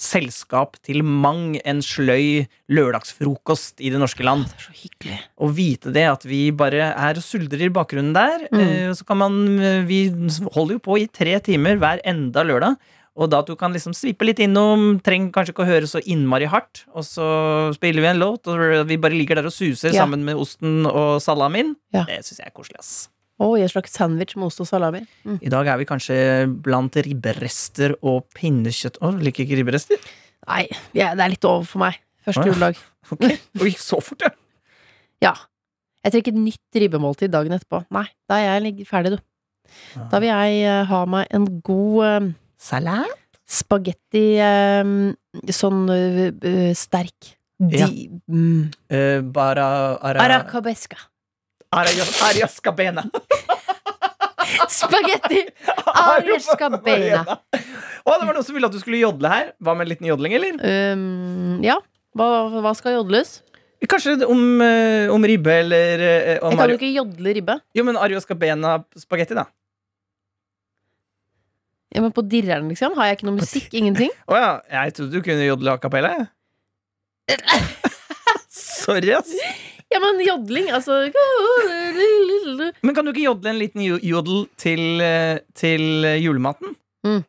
[0.00, 4.46] selskap til mang en sløy lørdagsfrokost i det norske land.
[4.48, 5.18] Det er så hyggelig.
[5.36, 8.46] Å vite det, at vi bare er og suldrer i bakgrunnen der.
[8.52, 8.60] Mm.
[8.62, 10.08] eh, Så kan man eh, Vi
[10.54, 12.78] holder jo på i tre timer hver enda lørdag.
[13.20, 16.00] Og da at du kan liksom svippe litt innom, trenger kanskje ikke å høre så
[16.08, 16.84] innmari hardt.
[16.94, 17.26] Og så
[17.74, 20.06] spiller vi en låt, og vi bare ligger der og suser Ja.
[20.06, 21.74] sammen med osten og salamien.
[21.92, 22.04] Ja.
[22.08, 23.08] Det syns jeg er koselig, ass.
[23.40, 25.00] Å, i en slags sandwich med ost og salami.
[25.24, 25.38] Mm.
[25.40, 26.16] I dag er vi kanskje
[26.64, 30.02] blant ribberester og pinnekjøtt Å, liker ikke ribberester?
[30.50, 30.66] Nei,
[30.96, 31.96] ja, det er litt over for meg.
[32.26, 32.54] Første oh, ja.
[32.54, 32.80] juledag.
[33.10, 33.24] Ok,
[33.64, 34.34] Oi, så fort, ja.
[35.26, 35.32] Ja.
[36.04, 37.82] Jeg trenger ikke et nytt ribbemåltid dagen etterpå.
[37.92, 39.24] Nei, da er jeg ferdig, du.
[40.12, 42.30] Da vil jeg uh, ha meg en god uh,
[42.60, 43.16] Salat?
[43.50, 44.90] spagetti eh,
[45.50, 47.32] sånn uh, sterk.
[47.60, 47.88] Di, Ja.
[48.30, 49.64] mm, bara
[49.98, 50.96] ara, Aracabesca.
[51.74, 53.04] Arias- Ariascabena.
[54.70, 55.44] Spagetti
[56.00, 57.22] Ariascabena.
[57.30, 59.52] Å, det var noen som ville at du skulle jodle her.
[59.62, 60.58] Hva med en liten jodling, eller?
[60.64, 61.76] Um, ja.
[62.18, 62.26] Hva,
[62.64, 63.36] hva skal jodles?
[63.88, 67.54] Kanskje om, eh, om ribbe eller eh, om Jeg kan jo ikke jodle ribbe.
[67.78, 69.46] Jo, men Ariascabena spagetti, da.
[71.94, 72.92] Ja, men på dirreren, liksom?
[72.98, 73.70] Har jeg ikke noe musikk?
[73.78, 74.12] Ingenting?
[74.30, 74.50] Å ja.
[74.82, 77.40] Jeg trodde du kunne jodle a cappella, jeg.
[78.50, 79.30] Sorry, ass.
[79.90, 81.00] Ja, men jodling, altså
[82.86, 86.76] Men kan du ikke jodle en liten jodel til, eh, til julematen?
[87.06, 87.24] Mm.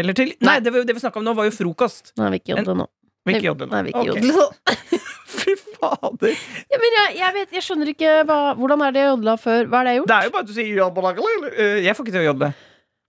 [0.00, 2.12] Eller til Nei, det vi, det vi snakka om nå, var jo frokost.
[2.20, 2.86] Nei, vi ikke jodle nå.
[3.26, 3.74] Vi ikke jodle nå.
[3.74, 4.46] Nei, vi ikke jodle nå.
[5.40, 6.32] Fy fader.
[6.70, 9.68] Ja, men jeg, jeg vet, jeg skjønner ikke hva, Hvordan er det jeg jodla før?
[9.70, 10.10] Hva er det jeg har gjort?
[10.10, 11.12] Det er jo bare at du sier jodle,
[11.50, 12.50] eh, Jeg får ikke til å jodle.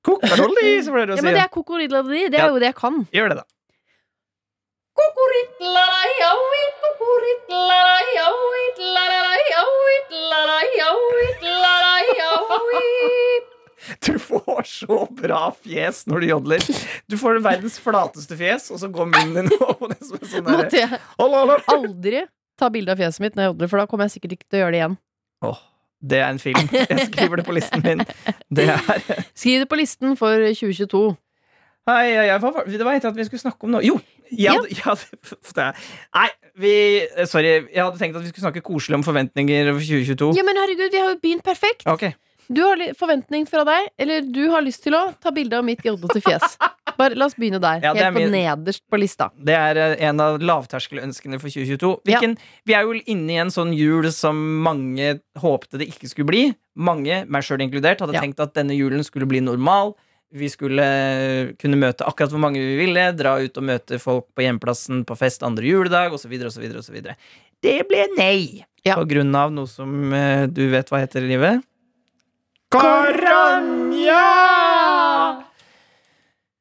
[0.07, 2.21] Kokarolli, som pleier du å Ja, men det er kokoridladi.
[2.33, 3.01] Det er jo det jeg kan.
[3.13, 3.47] Gjør det, da.
[14.05, 16.67] Du får så bra fjes når du jodler.
[17.09, 20.47] Du får verdens flateste fjes, og så går munnen din over det som en sånn
[20.47, 22.23] Måtte jeg aldri
[22.61, 24.59] ta bilde av fjeset mitt når jeg jodler, for da kommer jeg sikkert ikke til
[24.59, 24.95] å gjøre det igjen.
[25.49, 25.61] Åh,
[26.13, 26.69] det er en film.
[26.77, 28.03] Jeg skriver det på listen min.
[28.53, 29.01] Det er
[29.41, 31.03] Skriv det på listen for 2022.
[31.89, 33.95] Hei, hei, hva det var etter at vi skulle snakke om noe Jo!
[34.29, 34.53] Jeg Ja.
[34.53, 35.71] hadde, jeg hadde,
[36.15, 36.27] nei,
[36.61, 36.73] vi
[37.27, 37.55] Sorry.
[37.73, 40.27] Jeg hadde tenkt at vi skulle snakke koselig om forventninger for 2022.
[40.37, 41.87] Ja, men herregud, vi har jo begynt perfekt.
[41.89, 42.13] Okay.
[42.51, 45.81] Du har forventning fra deg, eller du har lyst til å ta bilde av mitt
[45.87, 46.55] jodlete fjes.
[46.99, 47.79] Bare, la oss begynne der.
[47.83, 49.29] Ja, helt på min- nederst på lista.
[49.39, 51.91] Det er eh, en av lavterskelønskene for 2022.
[52.07, 56.29] Hvilken, Vi er jo inne i en sånn jul som mange håpte det ikke skulle
[56.29, 56.43] bli.
[56.77, 58.21] Mange, meg sjøl inkludert, hadde Ja.
[58.27, 59.95] tenkt at denne julen skulle bli normal.
[60.31, 60.85] Vi skulle
[61.59, 65.17] kunne møte akkurat hvor mange vi ville, dra ut og møte folk på hjemplassen på
[65.19, 66.31] fest andre juledag osv.
[66.47, 66.99] osv.
[67.61, 68.63] Det ble nei.
[68.85, 68.95] Ja.
[68.95, 71.61] På grunn av noe som eh, du vet hva heter i livet?
[72.71, 74.21] Koronja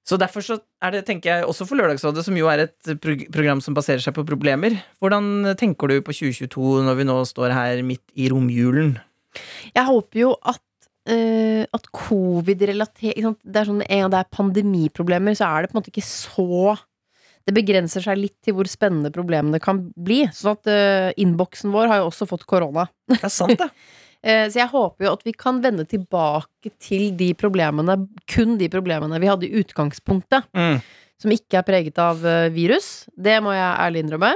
[0.04, 3.22] Så derfor så er det, tenker jeg, også for Lørdagsrådet, som jo er et prog
[3.30, 4.80] program som baserer seg på problemer.
[4.98, 8.96] Hvordan tenker du på 2022 når vi nå står her midt i romjulen?
[9.70, 10.60] Jeg håper jo at
[11.08, 13.38] eh, at covid-relatert?
[13.44, 16.06] Det er sånn en gang det er pandemiproblemer, så er det på en måte ikke
[16.06, 16.76] så
[17.48, 20.26] Det begrenser seg litt til hvor spennende problemene kan bli.
[20.36, 22.84] Sånn at uh, innboksen vår har jo også fått korona.
[23.08, 23.70] Det er sant, det.
[24.20, 27.94] Eh, Så jeg håper jo at vi kan vende tilbake til de problemene,
[28.28, 30.82] kun de problemene vi hadde i utgangspunktet, Mm.
[31.16, 32.20] som ikke er preget av
[32.52, 33.06] virus.
[33.16, 34.34] Det må jeg ærlig innrømme.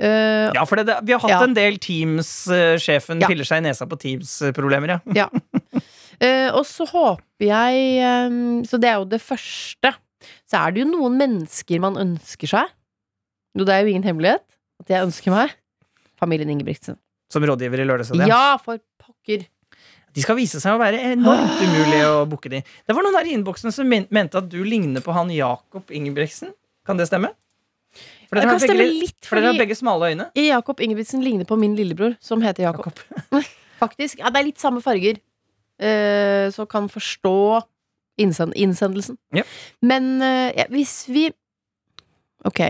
[0.00, 1.42] Uh, Ja, for det, det, vi har hatt Ja.
[1.44, 3.28] en del Teams-sjefen Ja.
[3.28, 5.28] piller seg i nesa på Teams-problemer, ja.
[5.28, 5.80] Eh,
[6.52, 8.34] og så håper jeg eh,
[8.68, 9.94] Så det er jo det første.
[10.44, 12.74] Så er det jo noen mennesker man ønsker seg.
[13.56, 14.44] Jo, det er jo ingen hemmelighet
[14.80, 15.54] at jeg ønsker meg
[16.20, 16.98] familien Ingebrigtsen.
[17.32, 18.28] Som rådgiver i Lørdagsrådet.
[18.28, 19.46] Ja, for pokker!
[20.10, 22.60] De skal vise seg å være enormt umulig å booke de.
[22.66, 26.50] Det var noen her i innboksen som mente at du ligner på han Jakob Ingebrigtsen.
[26.86, 27.30] Kan det stemme?
[28.26, 30.26] For Det dere har begge, har begge smale øyne.
[30.38, 32.98] Jakob Ingebrigtsen ligner på min lillebror, som heter Jakob.
[33.82, 34.18] Faktisk.
[34.20, 35.22] Ja, det er litt samme farger.
[35.80, 37.62] Eh, så kan forstå
[38.20, 39.16] innsend innsendelsen.
[39.32, 39.42] Ja.
[39.80, 41.30] Men eh, ja, hvis vi
[42.44, 42.60] Ok,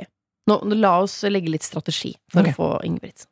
[0.51, 2.55] nå, la oss legge litt strategi for okay.
[2.55, 3.29] å få Ingebrigtsen.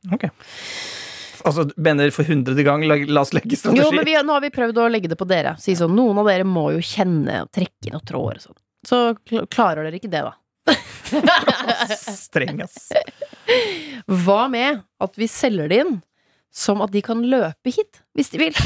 [1.46, 3.82] Altså, mener for hundrede gang, la, la oss legge strategi.
[3.82, 5.56] Jo, men vi, nå har vi prøvd å legge det på dere.
[5.58, 8.58] Si sånn, Noen av dere må jo kjenne og trekke og tråder og sånn.
[8.86, 9.00] Så
[9.50, 10.36] klarer dere ikke det, da.
[11.98, 12.90] Streng, ass.
[14.06, 15.98] Hva med at vi selger det inn
[16.54, 18.62] som at de kan løpe hit, hvis de vil?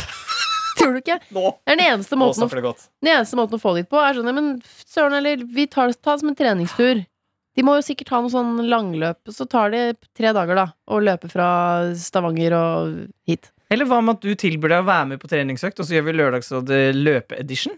[0.82, 1.16] Tror du ikke?
[1.30, 4.18] Nå, Det er den eneste måten, å, den eneste måten å få dit på, er
[4.18, 4.52] sånn Men
[4.84, 7.04] søren, eller vi tar det som en treningstur.
[7.52, 9.82] De må jo sikkert ha noe sånn langløp, så tar det
[10.16, 11.48] tre dager, da, å løpe fra
[12.00, 12.94] Stavanger og
[13.28, 13.50] hit.
[13.72, 16.06] Eller hva med at du tilbyr deg å være med på treningsøkt, og så gjør
[16.08, 17.76] vi Lørdagsrådet løpeedition?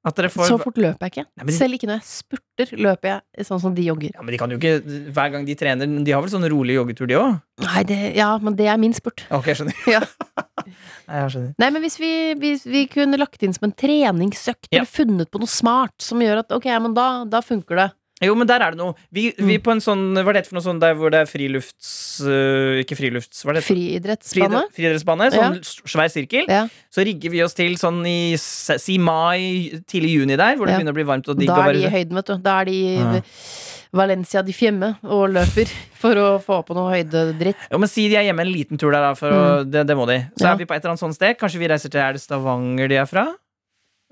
[0.00, 1.24] At dere får Så fort løper jeg ikke.
[1.36, 4.14] Nei, de- Selv ikke når jeg spurter, løper jeg sånn som de jogger.
[4.14, 4.80] Ja, men de kan jo ikke
[5.12, 7.34] hver gang de trener De har vel sånn rolig joggetur, de òg?
[7.60, 9.26] Nei, det, ja, men det er min spurt.
[9.30, 9.76] Ok, skjønner.
[9.92, 10.00] Ja.
[11.08, 11.54] Nei, jeg skjønner.
[11.58, 14.80] Nei, men hvis vi, hvis vi kunne lagt inn som en treningsøkt, Ja.
[14.82, 17.88] eller funnet på noe smart som gjør at ok, men da, da funker det.
[18.20, 18.92] Jo, men der er det noe.
[19.10, 19.62] Vi, vi Mm.
[19.64, 22.20] på en sånn Hva er det for noe sånn der hvor det er frilufts...
[22.20, 23.40] øh, ikke frilufts...
[23.46, 23.62] Hva er det?
[23.64, 24.60] Friidrettsbane.
[24.68, 25.30] Fri- Friidrettsbane.
[25.32, 25.56] Sånn
[25.88, 26.44] svær sirkel.
[26.52, 26.66] Ja.
[26.92, 30.74] Så rigger vi oss til sånn i s- si mai, tidlig juni der, hvor det
[30.76, 30.82] Ja.
[30.82, 31.48] begynner å bli varmt og digg.
[31.48, 32.36] Da å er de i være- høyden, vet du.
[32.44, 33.22] Da er de.
[33.92, 37.56] Valencia de Fiemme og løper for å få på noe høydedritt.
[37.72, 39.14] Jo, men Si de er hjemme en liten tur der, da.
[39.18, 40.20] For å, det, det må de.
[40.38, 40.46] Så Mm.
[40.46, 40.52] Ja.
[40.54, 41.36] er vi på et eller annet sånt sted.
[41.40, 43.26] Kanskje vi reiser til Er det Stavanger de er fra?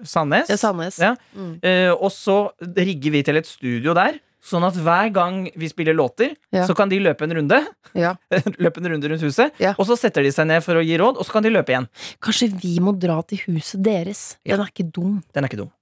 [0.05, 0.51] Sandnes?
[0.51, 0.99] Er Sandnes.
[1.03, 1.14] Ja.
[1.35, 1.59] Mm.
[1.62, 4.18] Uh, og så rigger vi til et studio der.
[4.49, 6.62] Sånn at hver gang vi spiller låter, Ja.
[6.64, 7.59] så kan de løpe en runde.
[7.99, 8.12] Ja.
[8.62, 9.51] løpe en runde rundt huset.
[9.59, 9.72] Ja.
[9.79, 11.74] Og så setter de seg ned for å gi råd, og så kan de løpe
[11.74, 11.89] igjen.
[12.22, 14.37] Kanskje vi må dra til huset deres.
[14.47, 15.18] Den er ikke dum.
[15.35, 15.72] Den er ikke dum.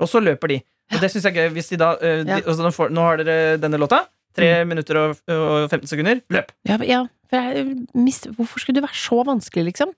[0.00, 0.62] Og så løper de.
[0.94, 1.52] Og det syns jeg er gøy.
[1.56, 2.38] Hvis de da uh, de, Ja.
[2.40, 4.04] altså, nå, får, nå har dere denne låta.
[4.38, 6.20] 3 minutter og, og 15 sekunder.
[6.30, 6.52] Løp!
[6.68, 6.76] Ja,
[7.98, 9.90] mister, Hvorfor skulle det være så vanskelig, liksom?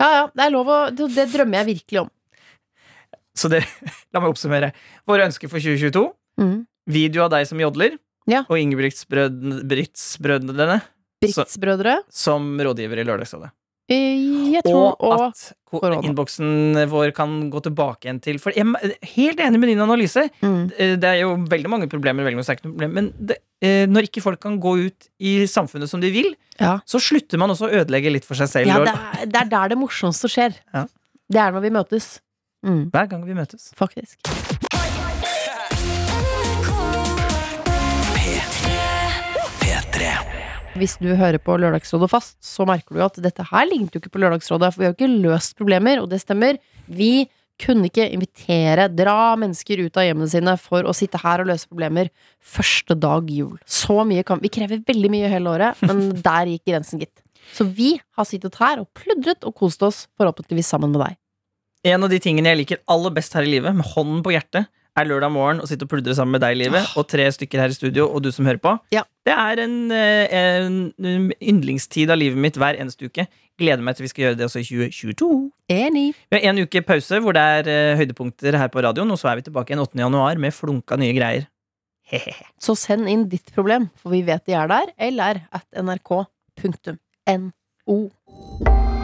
[0.00, 2.08] Ja ja, det er lov å Det, det drømmer jeg virkelig om.
[3.36, 3.62] Så det,
[4.12, 4.72] la meg oppsummere.
[5.08, 6.02] Våre ønsker for 2022.
[6.40, 6.58] Mm.
[6.90, 7.96] Video av deg som jodler.
[8.26, 8.42] Ja.
[8.50, 10.80] Og Ingebrigtsbrødrene
[11.22, 12.00] Brits-brødre.
[12.10, 13.52] som rådgiver i Lørdagsrådet.
[13.88, 16.02] Eh, Jeg tror Og at ko- korona.
[16.02, 20.28] innboksen vår kan gå tilbake igjen til For jeg er helt enig med din analyse.
[20.42, 20.72] mm.
[20.78, 24.22] Eh, Det er jo veldig mange problemer, veldig mange problemer men det, eh, når ikke
[24.22, 26.80] folk kan gå ut i samfunnet som de vil, Ja.
[26.86, 28.66] så slutter man også å ødelegge litt for seg selv.
[28.66, 30.54] ja, det er, det er der det morsomste skjer.
[30.74, 30.86] Ja.
[31.30, 32.20] Det er når vi møtes.
[32.64, 33.72] Mm, Hver gang vi møtes.
[33.76, 34.16] faktisk.
[40.76, 44.12] Hvis du hører på Lørdagsrådet fast, så merker du at dette her lignet jo ikke
[44.12, 46.58] på Lørdagsrådet, for vi har jo ikke løst problemer, og det stemmer.
[46.84, 47.26] Vi
[47.62, 51.70] kunne ikke invitere, dra mennesker ut av hjemmene sine for å sitte her og løse
[51.70, 52.10] problemer
[52.44, 53.56] første dag jul.
[53.64, 57.24] Så mye kan Vi krever veldig mye hele året, men der gikk grensen, gitt.
[57.56, 61.16] Så vi har sittet her og pludret og kost oss, forhåpentligvis sammen med deg.
[61.88, 64.68] En av de tingene jeg liker aller best her i livet, med hånden på hjertet,
[64.96, 67.72] er lørdag morgen og sitte og pludre sammen med deg, Livet, og tre stykker her
[67.72, 68.76] i studio, og du som hører på.
[68.94, 69.04] Ja.
[69.26, 73.26] Det er en, eh, en yndlingstid av livet mitt hver eneste uke.
[73.58, 75.30] Gleder meg til vi skal gjøre det også i 2022.
[75.72, 76.14] Enig.
[76.30, 79.32] Vi har en uke pause hvor det er eh, høydepunkter her på radioen, og så
[79.32, 79.98] er vi tilbake igjen 8.
[80.04, 81.48] januar med flunka nye greier.
[82.06, 82.46] Hehehe.
[82.62, 84.92] Så send inn ditt problem, for vi vet de er der.
[84.96, 86.26] Eller at nrk.no.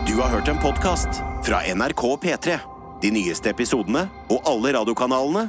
[0.07, 2.61] Du har hørt en podkast fra NRK P3.
[3.03, 5.49] De nyeste episodene og alle radiokanalene